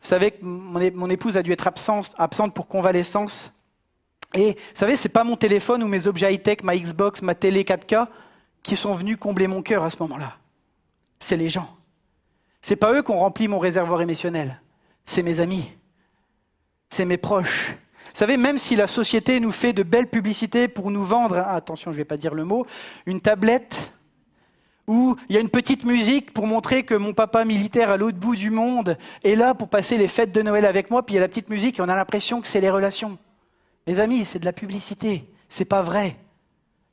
[0.01, 3.51] savez, mon épouse a dû être absente, absente pour convalescence.
[4.33, 7.63] Et vous savez, c'est pas mon téléphone ou mes objets high-tech, ma Xbox, ma télé
[7.63, 8.07] 4K
[8.63, 10.37] qui sont venus combler mon cœur à ce moment-là.
[11.19, 11.76] C'est les gens.
[12.61, 14.61] C'est pas eux qui ont rempli mon réservoir émotionnel.
[15.05, 15.71] C'est mes amis.
[16.89, 17.75] C'est mes proches.
[18.17, 21.45] Vous savez, même si la société nous fait de belles publicités pour nous vendre, hein,
[21.49, 22.65] attention, je ne vais pas dire le mot,
[23.05, 23.93] une tablette
[24.87, 28.17] où il y a une petite musique pour montrer que mon papa militaire à l'autre
[28.17, 31.17] bout du monde est là pour passer les fêtes de Noël avec moi, puis il
[31.17, 33.17] y a la petite musique et on a l'impression que c'est les relations.
[33.85, 35.29] Mes amis, c'est de la publicité.
[35.49, 36.17] C'est pas vrai.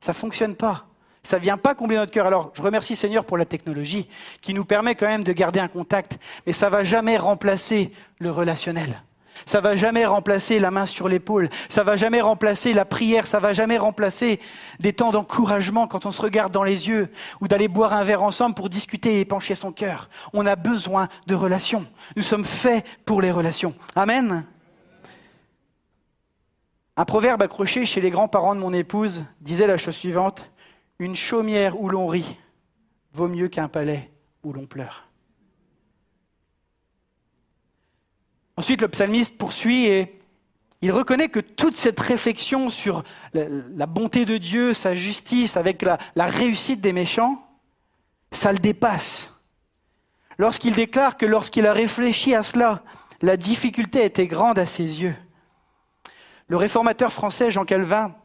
[0.01, 0.85] Ça fonctionne pas.
[1.25, 2.27] Ça vient pas combler notre cœur.
[2.27, 4.07] Alors, je remercie Seigneur pour la technologie
[4.41, 8.29] qui nous permet quand même de garder un contact, mais ça va jamais remplacer le
[8.29, 9.01] relationnel.
[9.47, 11.49] Ça va jamais remplacer la main sur l'épaule.
[11.67, 13.25] Ça va jamais remplacer la prière.
[13.25, 14.39] Ça va jamais remplacer
[14.79, 17.11] des temps d'encouragement quand on se regarde dans les yeux
[17.41, 20.09] ou d'aller boire un verre ensemble pour discuter et épancher son cœur.
[20.31, 21.87] On a besoin de relations.
[22.15, 23.73] Nous sommes faits pour les relations.
[23.95, 24.45] Amen.
[26.95, 30.47] Un proverbe accroché chez les grands-parents de mon épouse disait la chose suivante
[30.99, 32.37] Une chaumière où l'on rit
[33.13, 34.11] vaut mieux qu'un palais
[34.43, 35.07] où l'on pleure.
[38.57, 40.19] Ensuite, le psalmiste poursuit et
[40.81, 43.03] il reconnaît que toute cette réflexion sur
[43.33, 47.45] la, bonté de Dieu, sa justice, avec la, la réussite des méchants,
[48.31, 49.33] ça le dépasse.
[50.37, 52.83] Lorsqu'il déclare que lorsqu'il a réfléchi à cela,
[53.21, 55.15] la difficulté était grande à ses yeux.
[56.47, 58.15] Le réformateur français Jean Calvin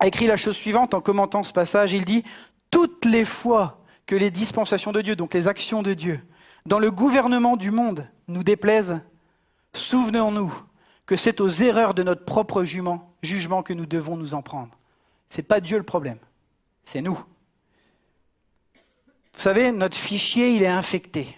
[0.00, 1.92] a écrit la chose suivante en commentant ce passage.
[1.92, 2.24] Il dit
[2.70, 6.20] Toutes les fois que les dispensations de Dieu, donc les actions de Dieu,
[6.66, 9.00] dans le gouvernement du monde nous déplaisent,
[9.72, 10.52] souvenons-nous
[11.06, 14.76] que c'est aux erreurs de notre propre jugement, jugement que nous devons nous en prendre.
[15.28, 16.18] Ce n'est pas Dieu le problème,
[16.84, 17.18] c'est nous.
[19.34, 21.36] Vous savez, notre fichier, il est infecté.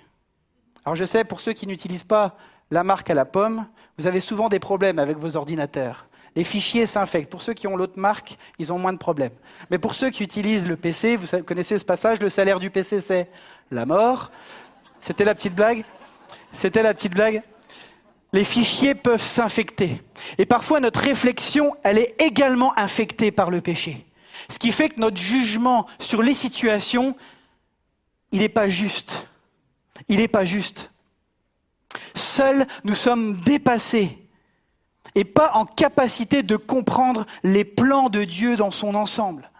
[0.84, 2.36] Alors je sais, pour ceux qui n'utilisent pas
[2.70, 3.66] la marque à la pomme,
[3.98, 6.06] vous avez souvent des problèmes avec vos ordinateurs.
[6.36, 7.30] Les fichiers s'infectent.
[7.30, 9.32] Pour ceux qui ont l'autre marque, ils ont moins de problèmes.
[9.70, 13.00] Mais pour ceux qui utilisent le PC, vous connaissez ce passage, le salaire du PC,
[13.00, 13.28] c'est
[13.70, 14.30] la mort.
[15.00, 15.84] C'était la petite blague
[16.52, 17.42] C'était la petite blague
[18.32, 20.02] les fichiers peuvent s'infecter.
[20.36, 24.04] Et parfois, notre réflexion, elle est également infectée par le péché.
[24.50, 27.16] Ce qui fait que notre jugement sur les situations
[28.32, 29.26] il n'est pas juste.
[30.08, 30.90] Il n'est pas juste.
[32.14, 34.18] Seuls, nous sommes dépassés
[35.16, 39.50] et pas en capacité de comprendre les plans de Dieu dans son ensemble.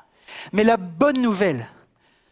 [0.53, 1.67] Mais la bonne nouvelle,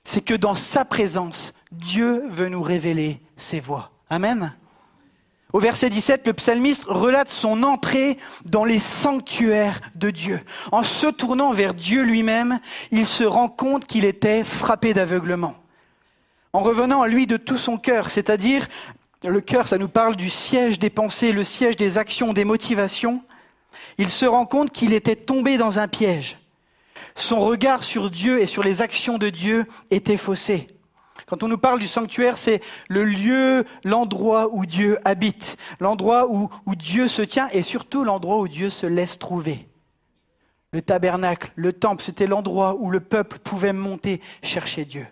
[0.05, 3.91] c'est que dans sa présence, Dieu veut nous révéler ses voies.
[4.11, 4.53] Amen.
[5.55, 10.41] Au verset 17, le psalmiste relate son entrée dans les sanctuaires de Dieu.
[10.73, 12.59] En se tournant vers Dieu lui-même,
[12.91, 15.55] il se rend compte qu'il était frappé d'aveuglement.
[16.53, 18.69] En revenant à lui de tout son cœur, c'est-à-dire
[19.31, 23.23] le cœur, ça nous parle du siège des pensées, le siège des actions, des motivations,
[23.99, 26.39] il se rend compte qu'il était tombé dans un piège.
[27.15, 30.67] Son regard sur Dieu et sur les actions de Dieu était faussé.
[31.27, 36.51] Quand on nous parle du sanctuaire, c'est le lieu, l'endroit où Dieu habite, l'endroit où,
[36.75, 39.69] Dieu se tient et surtout l'endroit où Dieu se laisse trouver.
[40.73, 45.07] Le tabernacle, le temple, c'était l'endroit où le peuple pouvait monter chercher Dieu.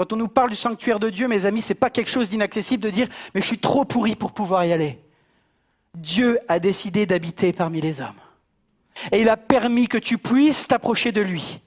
[0.00, 2.30] Quand on nous parle du sanctuaire de Dieu, mes amis, ce n'est pas quelque chose
[2.30, 4.98] d'inaccessible de dire mais je suis trop pourri pour pouvoir y aller.
[5.94, 8.18] Dieu a décidé d'habiter parmi les hommes.
[9.12, 11.60] Et il a permis que tu puisses t'approcher de lui,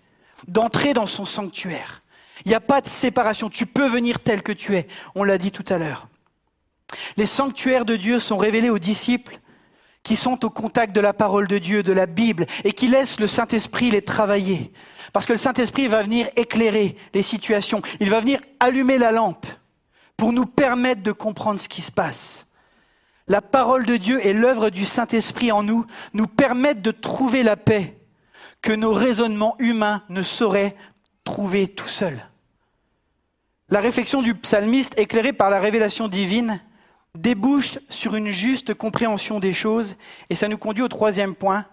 [0.47, 2.01] d'entrer dans son sanctuaire.
[2.43, 3.51] Il n'y a pas de séparation.
[3.51, 4.87] Tu peux venir tel que tu es.
[5.13, 6.07] On l'a dit tout à l'heure.
[7.17, 9.39] Les sanctuaires de Dieu sont révélés aux disciples
[10.03, 13.19] qui sont au contact de la parole de Dieu, de la Bible, et qui laissent
[13.19, 14.71] le Saint-Esprit les travailler.
[15.13, 17.81] Parce que le Saint-Esprit va venir éclairer les situations.
[17.99, 19.45] Il va venir allumer la lampe
[20.17, 22.47] pour nous permettre de comprendre ce qui se passe.
[23.27, 27.55] La parole de Dieu et l'œuvre du Saint-Esprit en nous nous permettent de trouver la
[27.55, 27.97] paix
[28.61, 30.75] que nos raisonnements humains ne sauraient
[31.23, 32.27] trouver tout seuls.
[33.69, 36.61] La réflexion du psalmiste, éclairée par la révélation divine,
[37.17, 39.95] débouche sur une juste compréhension des choses,
[40.29, 41.65] et ça nous conduit au troisième point,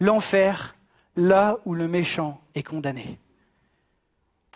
[0.00, 0.74] l'enfer,
[1.16, 3.18] là où le méchant est condamné.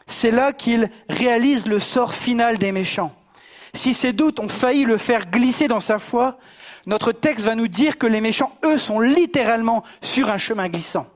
[0.07, 3.15] C'est là qu'il réalise le sort final des méchants.
[3.75, 6.39] Si ces doutes ont failli le faire glisser dans sa foi,
[6.87, 11.07] notre texte va nous dire que les méchants, eux, sont littéralement sur un chemin glissant.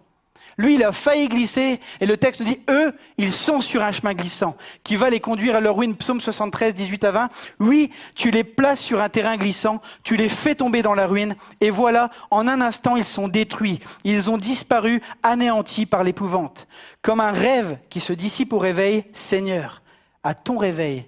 [0.57, 4.15] Lui, il a failli glisser, et le texte dit, eux, ils sont sur un chemin
[4.15, 5.97] glissant, qui va les conduire à leur ruine.
[5.97, 7.31] Psaume 73, 18 à 20.
[7.61, 11.37] Oui, tu les places sur un terrain glissant, tu les fais tomber dans la ruine,
[11.61, 13.81] et voilà, en un instant, ils sont détruits.
[14.05, 16.67] Ils ont disparu, anéantis par l'épouvante.
[17.03, 19.83] Comme un rêve qui se dissipe au réveil, Seigneur,
[20.23, 21.07] à ton réveil,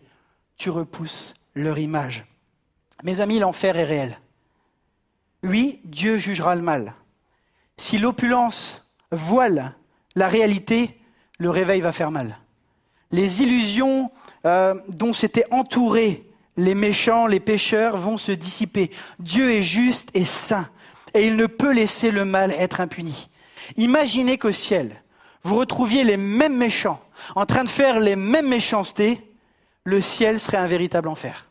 [0.56, 2.24] tu repousses leur image.
[3.02, 4.18] Mes amis, l'enfer est réel.
[5.42, 6.94] Oui, Dieu jugera le mal.
[7.76, 9.74] Si l'opulence voile
[10.14, 10.98] la réalité,
[11.38, 12.38] le réveil va faire mal.
[13.12, 14.10] Les illusions
[14.44, 16.24] euh, dont s'étaient entourés
[16.56, 18.90] les méchants, les pécheurs vont se dissiper.
[19.18, 20.68] Dieu est juste et saint,
[21.12, 23.28] et il ne peut laisser le mal être impuni.
[23.76, 25.02] Imaginez qu'au ciel,
[25.42, 27.00] vous retrouviez les mêmes méchants
[27.34, 29.22] en train de faire les mêmes méchancetés,
[29.84, 31.50] le ciel serait un véritable enfer.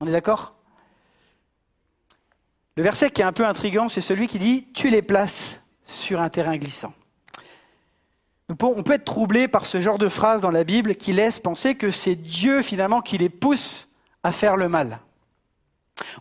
[0.00, 0.54] On est d'accord?
[2.76, 6.20] Le verset qui est un peu intrigant, c'est celui qui dit Tu les places sur
[6.20, 6.92] un terrain glissant.
[8.48, 11.74] On peut être troublé par ce genre de phrase dans la Bible qui laisse penser
[11.74, 13.88] que c'est Dieu finalement qui les pousse
[14.22, 15.00] à faire le mal.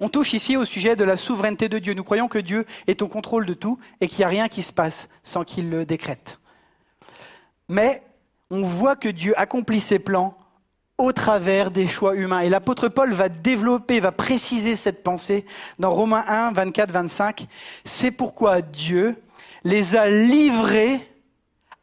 [0.02, 1.94] On touche ici au sujet de la souveraineté de Dieu.
[1.94, 4.64] Nous croyons que Dieu est au contrôle de tout et qu'il n'y a rien qui
[4.64, 6.40] se passe sans qu'il le décrète.
[7.70, 8.02] Mais
[8.50, 10.38] on voit que Dieu accomplit ses plans
[10.98, 12.40] au travers des choix humains.
[12.40, 15.46] Et l'apôtre Paul va développer, va préciser cette pensée
[15.80, 17.48] dans Romains 1, 24, 25.
[17.86, 19.16] C'est pourquoi Dieu
[19.68, 21.06] les a livrés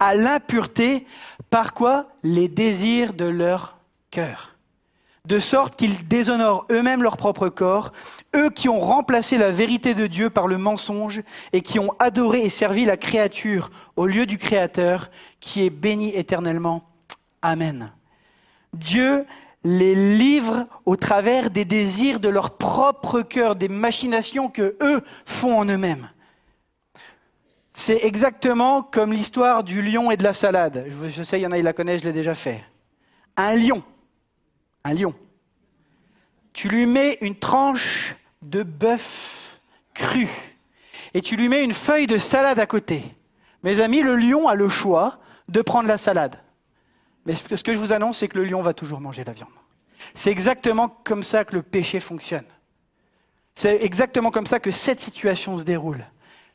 [0.01, 1.07] à l'impureté
[1.51, 3.77] par quoi Les désirs de leur
[4.11, 4.57] cœur.
[5.27, 7.93] De sorte qu'ils déshonorent eux-mêmes leur propre corps,
[8.35, 12.41] eux qui ont remplacé la vérité de Dieu par le mensonge et qui ont adoré
[12.41, 16.85] et servi la créature au lieu du Créateur qui est béni éternellement.
[17.43, 17.93] Amen.
[18.73, 19.27] Dieu
[19.63, 25.59] les livre au travers des désirs de leur propre cœur, des machinations que eux font
[25.59, 26.09] en eux-mêmes.
[27.75, 30.87] C'est exactement comme l'histoire du lion et de la salade.
[30.89, 32.63] Je, sais, il y en a, il la connaissent, je l'ai déjà fait.
[33.37, 33.83] Un lion,
[34.85, 35.13] un lion,
[36.53, 39.61] tu lui mets une tranche de bœuf
[39.93, 40.29] cru
[41.15, 43.03] et tu lui mets une feuille de salade à côté.
[43.65, 45.19] Mes amis, le lion a le choix
[45.49, 46.37] de prendre la salade.
[47.27, 49.51] Mais ce que je vous annonce, c'est que le lion va toujours manger la viande.
[50.15, 52.45] C'est exactement comme ça que le péché fonctionne.
[53.57, 56.05] C'est exactement comme ça que cette situation se déroule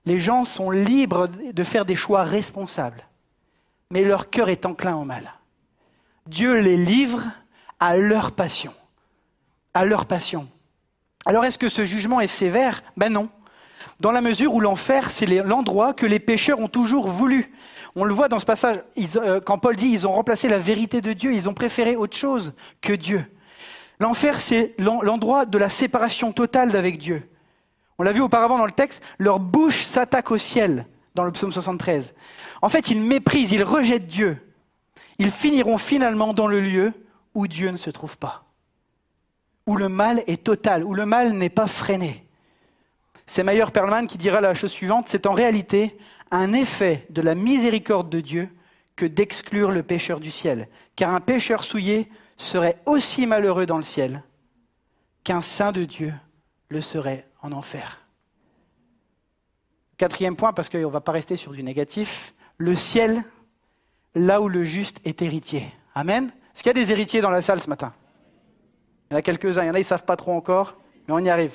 [0.05, 3.03] les gens sont libres de faire des choix responsables,
[3.91, 5.33] mais leur cœur est enclin au mal.
[6.27, 7.23] Dieu les livre
[7.79, 8.73] à leur passion,
[9.73, 10.47] à leur passion.
[11.25, 12.83] Alors est-ce que ce jugement est sévère?
[12.97, 13.29] Ben non.
[13.99, 17.53] dans la mesure où l'enfer, c'est l'endroit que les pécheurs ont toujours voulu.
[17.95, 18.81] On le voit dans ce passage,
[19.17, 22.15] euh, quand Paul dit ils ont remplacé la vérité de Dieu, ils ont préféré autre
[22.15, 23.25] chose que Dieu.
[23.99, 27.27] L'enfer, c'est l'endroit de la séparation totale d'avec Dieu.
[27.99, 31.51] On l'a vu auparavant dans le texte, leur bouche s'attaque au ciel, dans le psaume
[31.51, 32.15] 73.
[32.61, 34.37] En fait, ils méprisent, ils rejettent Dieu.
[35.17, 36.93] Ils finiront finalement dans le lieu
[37.35, 38.45] où Dieu ne se trouve pas,
[39.67, 42.25] où le mal est total, où le mal n'est pas freiné.
[43.27, 45.97] C'est Meyer Perlman qui dira la chose suivante, c'est en réalité
[46.31, 48.49] un effet de la miséricorde de Dieu
[48.95, 53.83] que d'exclure le pécheur du ciel, car un pécheur souillé serait aussi malheureux dans le
[53.83, 54.23] ciel
[55.25, 56.13] qu'un saint de Dieu
[56.69, 57.99] le serait en enfer.
[59.97, 63.23] Quatrième point, parce qu'on ne va pas rester sur du négatif, le ciel,
[64.15, 65.67] là où le juste est héritier.
[65.93, 66.31] Amen.
[66.53, 67.93] Est-ce qu'il y a des héritiers dans la salle ce matin?
[69.09, 70.75] Il y en a quelques-uns, il y en a, ils ne savent pas trop encore
[71.09, 71.53] mais on y arrive.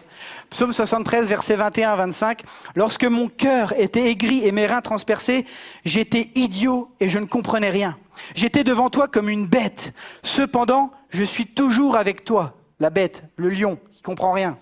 [0.51, 2.43] Psaume 73, versets 21 à 25.
[2.75, 5.47] Lorsque mon cœur était aigri et mes reins transpercés,
[5.85, 7.97] j'étais idiot et je ne comprenais rien.
[8.35, 9.95] J'étais devant toi comme une bête.
[10.25, 12.55] Cependant, je suis toujours avec toi.
[12.81, 14.59] La bête, le lion, qui comprend rien.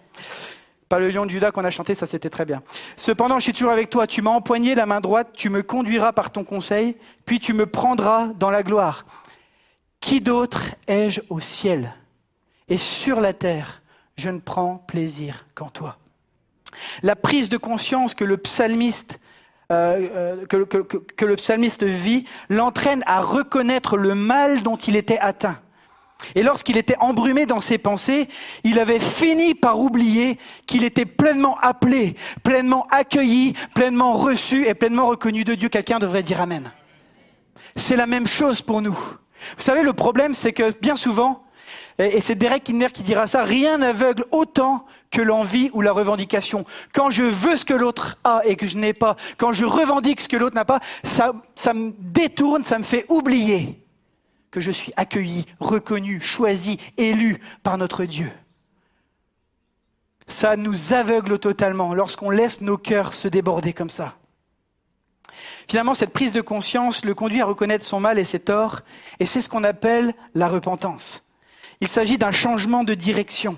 [0.89, 2.63] Pas le lion de Judas qu'on a chanté, ça c'était très bien.
[2.97, 4.07] Cependant, je suis toujours avec toi.
[4.07, 7.67] Tu m'as empoigné la main droite, tu me conduiras par ton conseil, puis tu me
[7.67, 9.07] prendras dans la gloire.
[10.01, 11.95] Qui d'autre ai-je au ciel
[12.69, 13.83] et sur la terre
[14.17, 15.97] je ne prends plaisir qu'en toi?
[17.03, 19.19] La prise de conscience que le psalmiste
[19.73, 25.59] euh, euh, que, le psalmiste vit l'entraîne à reconnaître le mal dont il était atteint.
[26.35, 28.29] Et lorsqu'il était embrumé dans ses pensées,
[28.65, 35.07] il avait fini par oublier qu'il était pleinement appelé, pleinement accueilli, pleinement reçu et pleinement
[35.07, 35.69] reconnu de Dieu.
[35.69, 36.73] Quelqu'un devrait dire Amen.
[37.77, 38.99] C'est la même chose pour nous.
[39.57, 41.43] Vous savez, le problème, c'est que bien souvent,
[41.99, 46.65] et c'est Derek Kinder qui dira ça, rien n'aveugle autant que l'envie ou la revendication.
[46.93, 50.21] Quand je veux ce que l'autre a et que je n'ai pas, quand je revendique
[50.21, 53.82] ce que l'autre n'a pas, ça, ça me détourne, ça me fait oublier
[54.53, 58.31] que je suis accueilli, reconnu, choisi, élu par notre Dieu.
[60.29, 64.15] Ça nous aveugle totalement lorsqu'on laisse nos cœurs se déborder comme ça.
[65.69, 68.83] Finalement, cette prise de conscience le conduit à reconnaître son mal et ses torts,
[69.19, 71.25] et c'est ce qu'on appelle la repentance.
[71.81, 73.57] Il s'agit d'un changement de direction.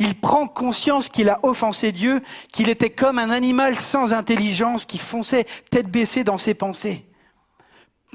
[0.00, 4.98] Il prend conscience qu'il a offensé Dieu, qu'il était comme un animal sans intelligence qui
[4.98, 7.06] fonçait tête baissée dans ses pensées.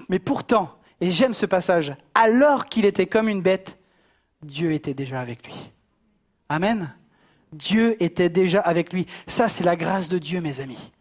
[0.10, 3.78] Mais pourtant, et j'aime ce passage, alors qu'il était comme une bête,
[4.42, 5.72] Dieu était déjà avec lui.
[6.50, 6.94] Amen.
[7.54, 9.08] Dieu était déjà avec lui.
[9.28, 10.92] Ça, c'est la grâce de Dieu, mes amis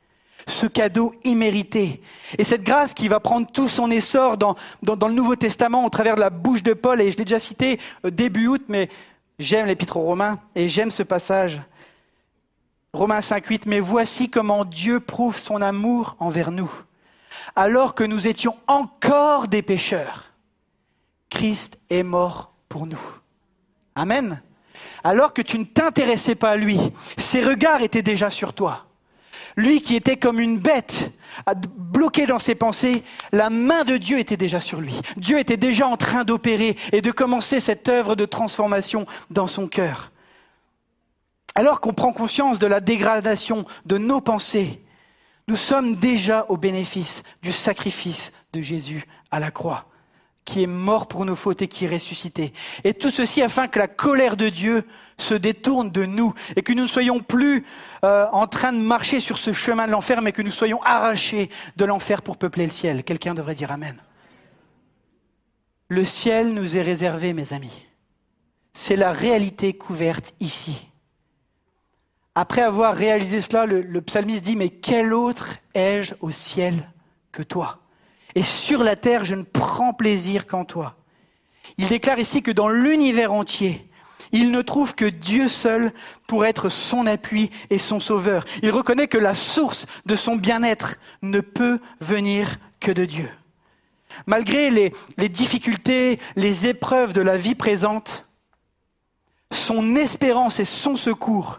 [0.49, 2.01] ce cadeau immérité.
[2.37, 6.16] Et cette grâce qui va prendre tout son essor dans, le Nouveau Testament au travers
[6.16, 8.89] de la bouche de Paul, et je l'ai déjà cité euh, début août, mais
[9.39, 11.61] j'aime l'épître aux Romains et j'aime ce passage.
[12.93, 16.70] Romains 5.8, mais voici comment Dieu prouve son amour envers nous.
[17.59, 20.31] Alors que nous étions encore des pécheurs,
[21.29, 23.01] Christ est mort pour nous.
[23.97, 24.41] Amen.
[25.03, 26.79] Alors que tu ne t'intéressais pas à lui,
[27.17, 28.87] ses regards étaient déjà sur toi.
[29.57, 31.11] Lui qui était comme une bête,
[31.77, 33.03] bloqué dans ses pensées,
[33.33, 34.95] la main de Dieu était déjà sur lui.
[35.17, 39.67] Dieu était déjà en train d'opérer et de commencer cette œuvre de transformation dans son
[39.67, 40.13] cœur.
[41.57, 44.81] Alors qu'on prend conscience de la dégradation de nos pensées,
[45.49, 49.87] nous sommes déjà au bénéfice du sacrifice de Jésus à la croix
[50.49, 52.55] qui est mort pour nos fautes et qui est ressuscité.
[52.83, 54.87] Et tout ceci afin que la colère de Dieu
[55.19, 57.66] se détourne de nous et que nous ne soyons plus
[58.03, 61.51] euh, en train de marcher sur ce chemin de l'enfer, mais que nous soyons arrachés
[61.77, 63.05] de l'enfer pour peupler le ciel.
[63.05, 63.99] Quelqu'un devrait dire Amen.
[65.89, 67.85] Le ciel nous est réservé, mes amis.
[68.73, 70.88] C'est la réalité couverte ici.
[72.40, 76.89] Après avoir réalisé cela, le, psalmiste dit, mais quel autre ai-je au ciel
[77.32, 77.81] que toi?
[78.36, 80.94] Et sur la terre, je ne prends plaisir qu'en toi.
[81.78, 83.90] Il déclare ici que dans l'univers entier,
[84.31, 85.93] il ne trouve que Dieu seul
[86.28, 88.44] pour être son appui et son sauveur.
[88.62, 93.28] Il reconnaît que la source de son bien-être ne peut venir que de Dieu.
[94.27, 98.28] Malgré les, difficultés, les épreuves de la vie présente,
[99.51, 101.59] son espérance et son secours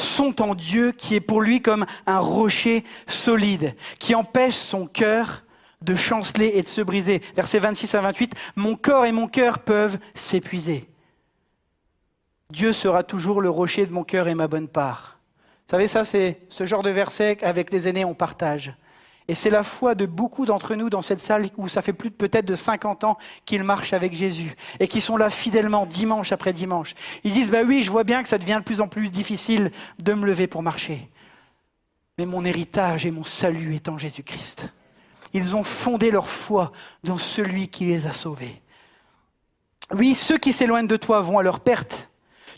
[0.00, 5.44] sont en Dieu qui est pour lui comme un rocher solide, qui empêche son cœur
[5.82, 7.22] de chanceler et de se briser.
[7.36, 10.88] Versets 26 à 28, Mon corps et mon cœur peuvent s'épuiser.
[12.50, 15.18] Dieu sera toujours le rocher de mon cœur et ma bonne part.
[15.66, 18.74] Vous savez, ça, c'est ce genre de verset qu'avec les aînés, on partage.
[19.30, 22.10] Et c'est la foi de beaucoup d'entre nous dans cette salle où ça fait plus
[22.10, 26.32] de peut-être de 50 ans qu'ils marchent avec Jésus et qui sont là fidèlement dimanche
[26.32, 26.96] après dimanche.
[27.22, 29.70] Ils disent, bah oui, je vois bien que ça devient de plus en plus difficile
[30.00, 31.08] de me lever pour marcher.
[32.18, 34.68] mais mon héritage et mon salut est en Jésus-Christ.
[35.32, 36.72] Ils ont fondé leur foi
[37.04, 38.60] dans celui qui les a sauvés.
[39.92, 42.10] Oui, ceux qui s'éloignent de toi vont à leur perte.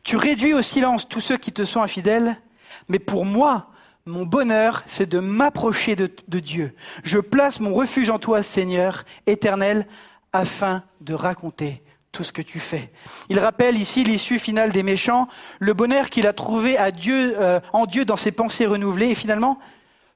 [0.04, 2.40] Tu réduis au silence tous ceux qui te sont infidèles,
[2.88, 3.71] mais pour moi,
[4.06, 6.74] mon bonheur, c'est de m'approcher de, Dieu.
[7.04, 9.86] Je place mon refuge en toi, Seigneur éternel,
[10.32, 12.90] afin de raconter tout ce que tu fais.
[13.30, 15.28] Il rappelle ici l'issue finale des méchants,
[15.60, 19.14] le bonheur qu'il a trouvé à Dieu, euh, en Dieu dans ses pensées renouvelées, et
[19.14, 19.58] finalement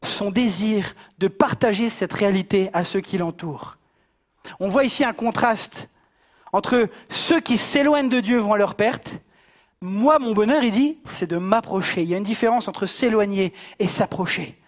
[0.02, 3.78] son désir de partager cette réalité à ceux qui l'entourent.
[4.60, 5.88] On voit ici un contraste
[6.52, 9.20] entre ceux qui s'éloignent de Dieu vont à leur perte
[9.82, 12.02] moi, mon bonheur, il dit, c'est de m'approcher.
[12.02, 14.58] Il y a une différence entre s'éloigner et s'approcher.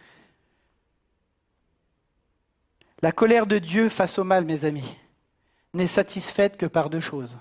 [3.00, 4.96] La colère de Dieu face au mal, mes amis,
[5.72, 7.38] n'est satisfaite que par deux choses,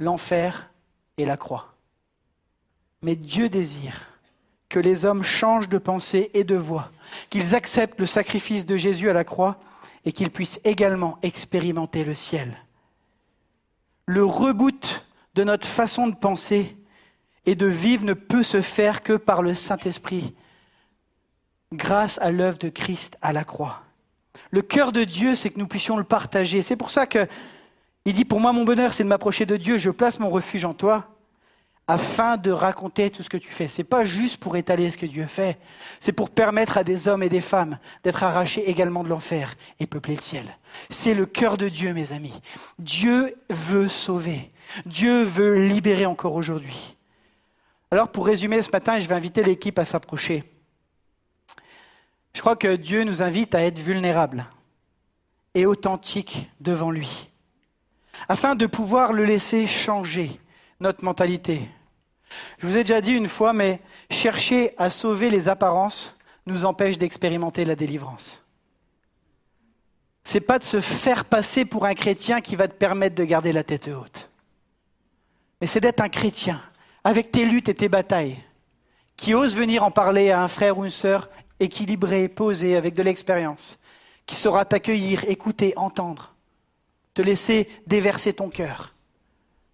[0.00, 0.70] l'enfer
[1.18, 1.74] et la croix.
[3.02, 4.00] Mais Dieu désire
[4.68, 6.90] que les hommes changent de pensée et de voix,
[7.30, 9.58] qu'ils acceptent le sacrifice de Jésus à la croix
[10.04, 12.56] et qu'ils puissent également expérimenter le ciel.
[14.06, 15.05] Le reboot
[15.36, 16.76] de notre façon de penser
[17.44, 20.34] et de vivre ne peut se faire que par le Saint-Esprit,
[21.72, 23.82] grâce à l'œuvre de Christ à la croix.
[24.50, 26.62] Le cœur de Dieu, c'est que nous puissions le partager.
[26.62, 27.28] C'est pour ça que
[28.06, 29.78] il dit pour moi mon bonheur, c'est de m'approcher de Dieu.
[29.78, 31.08] Je place mon refuge en toi
[31.88, 33.68] afin de raconter tout ce que tu fais.
[33.68, 35.58] C'est pas juste pour étaler ce que Dieu fait,
[36.00, 39.86] c'est pour permettre à des hommes et des femmes d'être arrachés également de l'enfer et
[39.86, 40.46] peupler le ciel.
[40.90, 42.40] C'est le cœur de Dieu, mes amis.
[42.78, 44.50] Dieu veut sauver.
[44.84, 46.96] Dieu veut libérer encore aujourd'hui.
[47.90, 50.44] Alors pour résumer ce matin, je vais inviter l'équipe à s'approcher.
[52.34, 54.46] Je crois que Dieu nous invite à être vulnérables
[55.54, 57.30] et authentiques devant lui,
[58.28, 60.38] afin de pouvoir le laisser changer
[60.80, 61.68] notre mentalité.
[62.58, 63.80] Je vous ai déjà dit une fois, mais
[64.10, 66.14] chercher à sauver les apparences
[66.44, 68.44] nous empêche d'expérimenter la délivrance.
[70.24, 73.52] C'est pas de se faire passer pour un chrétien qui va te permettre de garder
[73.52, 74.30] la tête haute.
[75.60, 76.60] Mais c'est d'être un chrétien,
[77.04, 78.38] avec tes luttes et tes batailles,
[79.16, 81.30] qui ose venir en parler à un frère ou une sœur
[81.60, 83.78] équilibré, posé, avec de l'expérience,
[84.26, 86.34] qui saura t'accueillir, écouter, entendre,
[87.14, 88.94] te laisser déverser ton cœur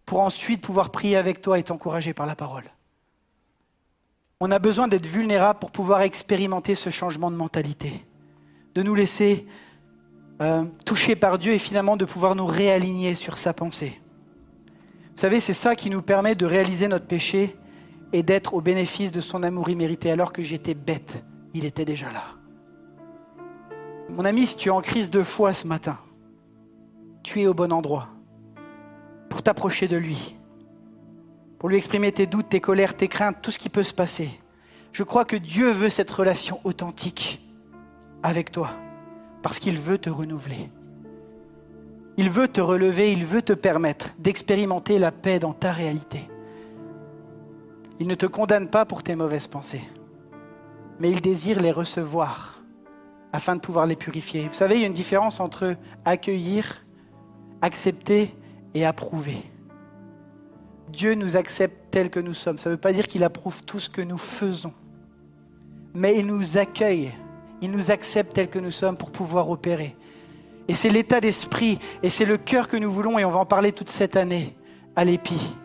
[0.07, 2.71] pour ensuite pouvoir prier avec toi et t'encourager par la parole.
[4.41, 8.05] On a besoin d'être vulnérable pour pouvoir expérimenter ce changement de mentalité,
[8.75, 9.47] de nous laisser
[10.41, 14.02] euh, toucher par Dieu et finalement de pouvoir nous réaligner sur sa pensée.
[15.15, 17.57] Vous savez, c'est ça qui nous permet de réaliser notre péché
[18.13, 20.11] et d'être au bénéfice de son amour immérité.
[20.11, 21.23] Alors que j'étais bête,
[21.55, 22.25] il était déjà là.
[24.09, 25.99] Mon ami, si tu es en crise de foi ce matin,
[27.23, 28.09] tu es au bon endroit
[29.31, 30.37] pour t'approcher de lui,
[31.59, 34.31] pour lui exprimer tes doutes, tes colères, tes craintes, tout ce qui peut se passer.
[34.93, 37.41] Je crois que Dieu veut cette relation authentique
[38.23, 38.71] avec toi,
[39.43, 40.69] parce qu'il veut te renouveler.
[42.19, 46.29] Il veut te relever, il veut te permettre d'expérimenter la paix dans ta réalité.
[47.99, 49.83] Il ne te condamne pas pour tes mauvaises pensées,
[50.99, 52.61] mais il désire les recevoir
[53.33, 54.47] afin de pouvoir les purifier.
[54.49, 56.85] Vous savez, il y a une différence entre accueillir,
[57.63, 58.35] accepter
[58.75, 59.43] et approuver.
[60.89, 62.59] Dieu nous accepte tels que nous sommes.
[62.59, 64.75] Ça ne veut pas dire qu'il approuve tout ce que nous faisons,
[65.95, 67.13] mais il nous accueille,
[67.63, 69.97] il nous accepte tels que nous sommes pour pouvoir opérer.
[70.69, 73.47] Et c'est l'état d'esprit et c'est le cœur que nous voulons, et on va en
[73.47, 74.57] parler toute cette année
[74.97, 75.57] à l'Épi.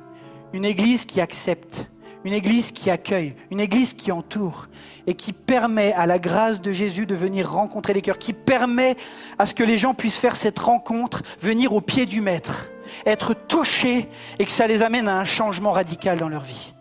[0.54, 1.88] Une église qui accepte,
[2.24, 4.68] une église qui accueille, une église qui entoure
[5.06, 8.98] et qui permet à la grâce de Jésus de venir rencontrer les cœurs, qui permet
[9.38, 12.70] à ce que les gens puissent faire cette rencontre, venir au pied du Maître
[13.06, 14.08] être touchés
[14.40, 16.74] et que ça les amène à un changement radical dans leur vie.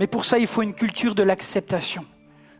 [0.00, 2.04] Mais pour ça, il faut une culture de l'acceptation,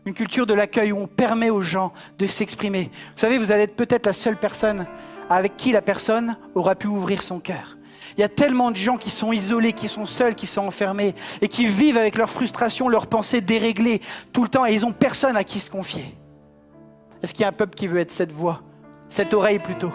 [0.05, 2.91] une culture de l'accueil où on permet aux gens de s'exprimer.
[3.13, 4.85] Vous savez, vous allez être peut-être la seule personne
[5.29, 7.77] avec qui la personne aura pu ouvrir son cœur.
[8.17, 11.15] Il y a tellement de gens qui sont isolés, qui sont seuls, qui sont enfermés
[11.41, 14.01] et qui vivent avec leurs frustrations, leurs pensées déréglées
[14.33, 16.15] tout le temps et ils n'ont personne à qui se confier.
[17.21, 18.61] Est-ce qu'il y a un peuple qui veut être cette voix,
[19.09, 19.93] cette oreille plutôt,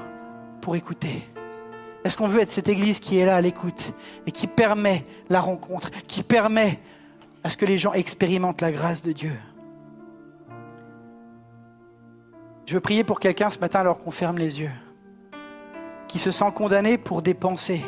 [0.62, 1.28] pour écouter?
[2.04, 3.92] Est-ce qu'on veut être cette Église qui est là à l'écoute
[4.26, 6.80] et qui permet la rencontre, qui permet
[7.44, 9.32] à ce que les gens expérimentent la grâce de Dieu?
[12.68, 14.70] Je veux prier pour quelqu'un ce matin alors qu'on ferme les yeux,
[16.06, 17.82] qui se sent condamné pour des pensées,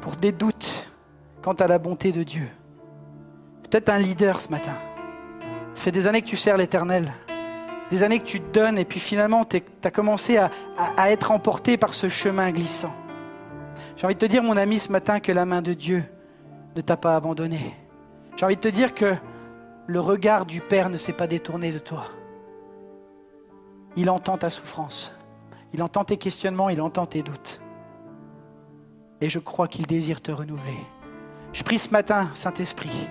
[0.00, 0.90] pour des doutes
[1.42, 2.48] quant à la bonté de Dieu.
[3.60, 4.72] C'est peut-être un leader ce matin.
[5.74, 7.12] Ça fait des années que tu sers l'Éternel
[7.90, 11.76] des années que tu te donnes et puis finalement tu as commencé à, être emporté
[11.76, 12.94] par ce chemin glissant.
[13.96, 16.02] J'ai envie de te dire, mon ami, ce matin, que la main de Dieu
[16.74, 17.76] ne t'a pas abandonné.
[18.34, 19.14] J'ai envie de te dire que
[19.86, 22.06] le regard du Père ne s'est pas détourné de toi.
[23.96, 25.12] Il entend ta souffrance,
[25.74, 27.60] il entend tes questionnements, il entend tes doutes.
[29.20, 30.78] Et je crois qu'il désire te renouveler.
[31.52, 33.08] Je prie ce matin, Saint-Esprit,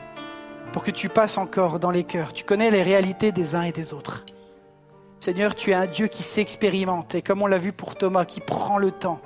[0.74, 2.34] pour que tu passes encore dans les cœurs.
[2.34, 4.26] Tu connais les réalités des uns et des autres.
[5.20, 8.40] Seigneur, tu es un Dieu qui s'expérimente, et comme on l'a vu pour Thomas, qui
[8.40, 9.22] prend le temps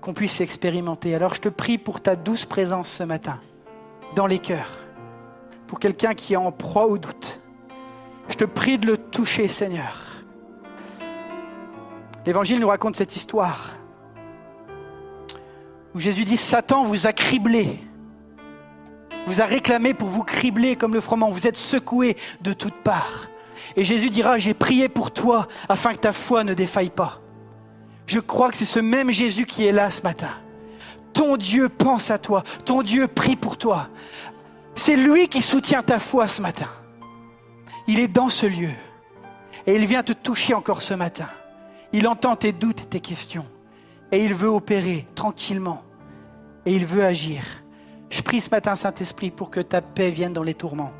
[0.00, 1.14] qu'on puisse expérimenter.
[1.14, 3.38] Alors je te prie pour ta douce présence ce matin,
[4.16, 4.78] dans les cœurs,
[5.66, 7.38] pour quelqu'un qui est en proie au doute.
[8.30, 10.09] Je te prie de le toucher, Seigneur.
[12.26, 13.70] L'Évangile nous raconte cette histoire
[15.94, 17.80] où Jésus dit, Satan vous a criblé,
[19.26, 23.28] vous a réclamé pour vous cribler comme le froment, vous êtes secoué de toutes parts.
[23.76, 27.20] Et Jésus dira, j'ai prié pour toi afin que ta foi ne défaille pas.
[28.06, 30.30] Je crois que c'est ce même Jésus qui est là ce matin.
[31.12, 33.88] Ton Dieu pense à toi, ton Dieu prie pour toi.
[34.74, 36.68] C'est lui qui soutient ta foi ce matin.
[37.86, 38.70] Il est dans ce lieu
[39.66, 41.26] et il vient te toucher encore ce matin.
[41.92, 43.46] Il entend tes doutes et tes questions
[44.12, 45.82] et il veut opérer tranquillement
[46.66, 47.42] et il veut agir.
[48.10, 50.92] Je prie ce matin, Saint-Esprit, pour que ta paix vienne dans les tourments,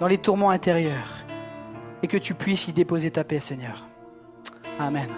[0.00, 1.24] dans les tourments intérieurs
[2.02, 3.86] et que tu puisses y déposer ta paix, Seigneur.
[4.78, 5.08] Amen.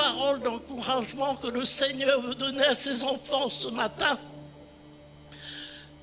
[0.00, 4.18] Parole d'encouragement que le Seigneur veut donner à ses enfants ce matin.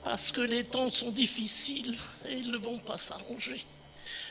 [0.04, 1.98] Parce que les temps sont difficiles
[2.28, 3.66] et ils ne vont pas s'arranger.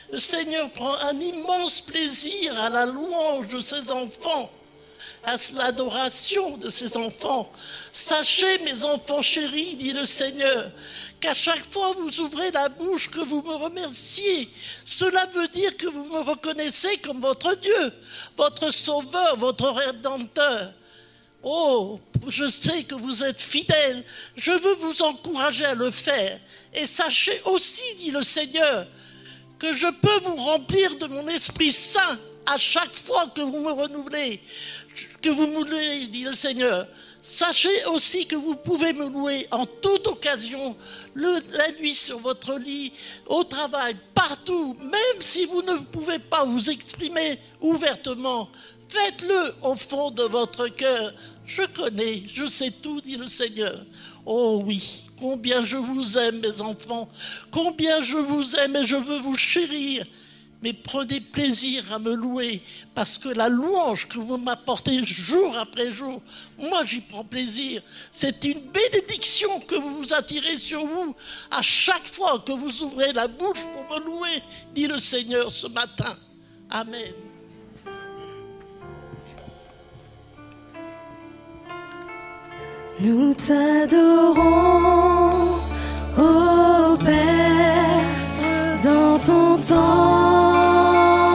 [0.09, 4.49] Le Seigneur prend un immense plaisir à la louange de ses enfants,
[5.23, 7.51] à l'adoration de ses enfants.
[7.91, 10.71] Sachez, mes enfants chéris, dit le Seigneur,
[11.19, 14.49] qu'à chaque fois vous ouvrez la bouche, que vous me remerciez.
[14.85, 17.93] Cela veut dire que vous me reconnaissez comme votre Dieu,
[18.35, 20.73] votre Sauveur, votre Rédempteur.
[21.43, 24.03] Oh, je sais que vous êtes fidèles.
[24.35, 26.39] Je veux vous encourager à le faire.
[26.73, 28.87] Et sachez aussi, dit le Seigneur,
[29.59, 33.71] que je peux vous remplir de mon Esprit Saint à chaque fois que vous me
[33.71, 34.41] renouvelez,
[35.21, 36.87] que vous me louez, dit le Seigneur.
[37.21, 40.77] Sachez aussi que vous pouvez me louer en toute occasion,
[41.15, 42.93] la nuit sur votre lit,
[43.25, 48.49] au travail, partout, même si vous ne pouvez pas vous exprimer ouvertement.
[48.87, 51.13] Faites-le au fond de votre cœur.
[51.45, 53.83] Je connais, je sais tout, dit le Seigneur.
[54.25, 57.09] Oh oui, combien je vous aime, mes enfants,
[57.51, 60.05] combien je vous aime et je veux vous chérir
[60.61, 62.61] mais prenez plaisir à me louer,
[62.95, 66.21] parce que la louange que vous m'apportez jour après jour,
[66.57, 67.81] moi j'y prends plaisir.
[68.11, 71.15] C'est une bénédiction que vous attirez sur vous
[71.51, 74.41] à chaque fois que vous ouvrez la bouche pour me louer,
[74.73, 76.17] dit le Seigneur ce matin.
[76.69, 77.13] Amen.
[82.99, 85.29] Nous t'adorons,
[86.17, 87.46] ô Père
[88.87, 91.26] dans ton temple.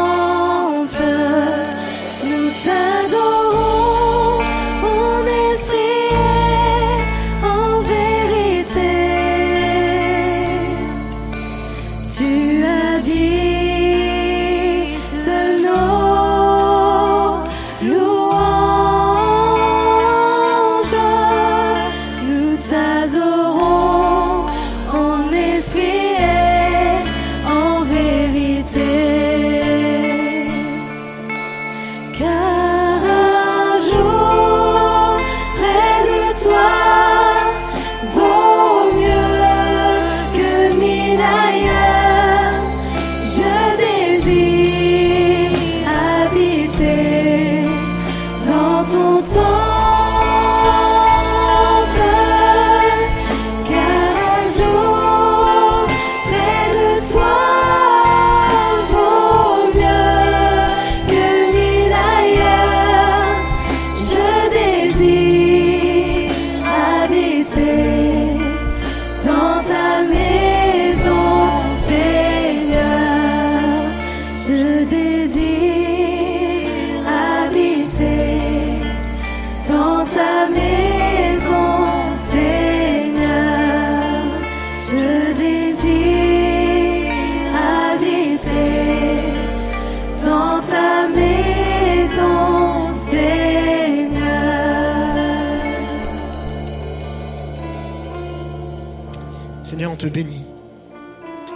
[100.03, 100.47] Te bénit.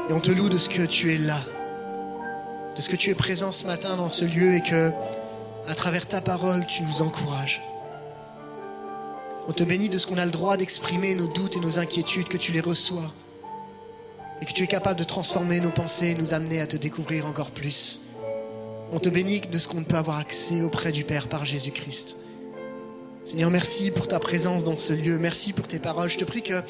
[0.09, 1.41] Et on te loue de ce que tu es là.
[2.77, 4.93] De ce que tu es présent ce matin dans ce lieu et que,
[5.67, 7.61] à travers ta parole, tu nous encourages.
[9.49, 12.29] On te bénit de ce qu'on a le droit d'exprimer nos doutes et nos inquiétudes,
[12.29, 13.13] que tu les reçois.
[14.41, 17.27] Et que tu es capable de transformer nos pensées et nous amener à te découvrir
[17.27, 18.01] encore plus.
[18.93, 22.17] On te bénit de ce qu'on peut avoir accès auprès du Père par Jésus-Christ.
[23.25, 25.19] Seigneur, merci pour ta présence dans ce lieu.
[25.19, 26.11] Merci pour tes paroles.
[26.11, 26.63] Je te prie que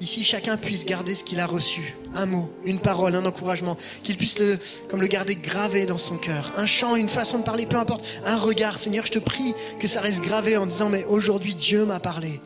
[0.00, 1.96] ici chacun puisse garder ce qu'il a reçu.
[2.14, 3.76] Un mot, une parole, un encouragement.
[4.02, 4.58] Qu'il puisse le,
[4.88, 6.52] comme le garder gravé dans son cœur.
[6.56, 8.04] Un chant, une façon de parler, peu importe.
[8.24, 8.78] Un regard.
[8.78, 12.40] Seigneur, je te prie que ça reste gravé en disant, mais aujourd'hui Dieu m'a parlé.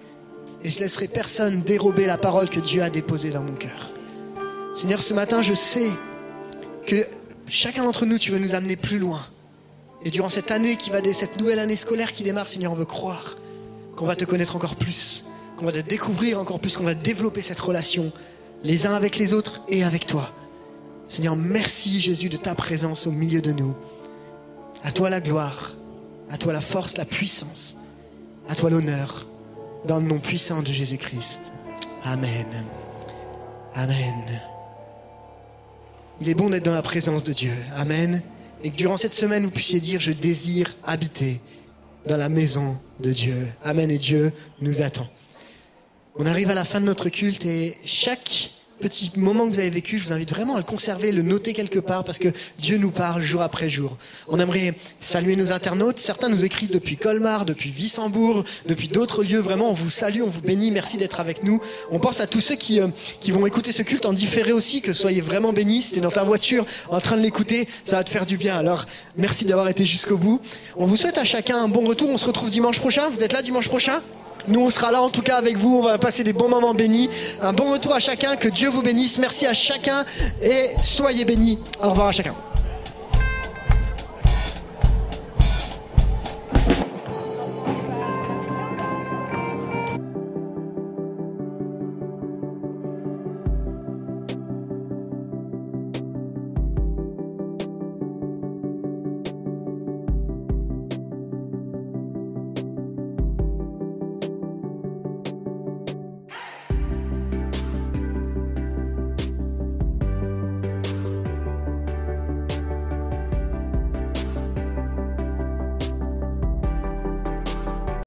[0.62, 3.94] Et je laisserai personne dérober la parole que Dieu a déposée dans mon cœur.
[4.74, 5.90] Seigneur, ce matin, je sais
[6.86, 7.06] que
[7.48, 9.24] chacun d'entre nous, tu veux nous amener plus loin.
[10.04, 12.84] Et durant cette année qui va, cette nouvelle année scolaire qui démarre, Seigneur, on veut
[12.84, 13.36] croire
[13.96, 15.24] qu'on va te connaître encore plus,
[15.60, 18.12] qu'on va découvrir encore plus, qu'on va développer cette relation
[18.64, 20.32] les uns avec les autres et avec toi.
[21.06, 23.74] Seigneur, merci Jésus de ta présence au milieu de nous.
[24.82, 25.74] À toi la gloire,
[26.30, 27.76] à toi la force, la puissance,
[28.48, 29.26] à toi l'honneur,
[29.86, 31.52] dans le nom puissant de Jésus-Christ.
[32.04, 32.46] Amen.
[33.74, 34.24] Amen.
[36.20, 37.52] Il est bon d'être dans la présence de Dieu.
[37.76, 38.22] Amen.
[38.62, 41.40] Et que durant cette semaine, vous puissiez dire, je désire habiter
[42.06, 43.48] dans la maison de Dieu.
[43.64, 43.90] Amen.
[43.90, 45.08] Et Dieu nous attend.
[46.16, 48.50] On arrive à la fin de notre culte et chaque
[48.80, 51.52] petit moment que vous avez vécu, je vous invite vraiment à le conserver, le noter
[51.52, 52.28] quelque part parce que
[52.58, 53.96] Dieu nous parle jour après jour.
[54.26, 55.98] On aimerait saluer nos internautes.
[55.98, 59.38] Certains nous écrivent depuis Colmar, depuis Wissembourg, depuis d'autres lieux.
[59.38, 60.70] Vraiment, on vous salue, on vous bénit.
[60.70, 61.60] Merci d'être avec nous.
[61.90, 62.88] On pense à tous ceux qui, euh,
[63.20, 65.82] qui vont écouter ce culte en différé aussi, que soyez vraiment bénis.
[65.82, 68.56] Si t'es dans ta voiture en train de l'écouter, ça va te faire du bien.
[68.56, 70.40] Alors, merci d'avoir été jusqu'au bout.
[70.76, 72.08] On vous souhaite à chacun un bon retour.
[72.08, 73.10] On se retrouve dimanche prochain.
[73.10, 74.00] Vous êtes là dimanche prochain?
[74.48, 75.78] Nous, on sera là en tout cas avec vous.
[75.78, 77.08] On va passer des bons moments bénis.
[77.42, 78.36] Un bon retour à chacun.
[78.36, 79.18] Que Dieu vous bénisse.
[79.18, 80.04] Merci à chacun
[80.42, 81.58] et soyez bénis.
[81.82, 82.34] Au revoir à chacun.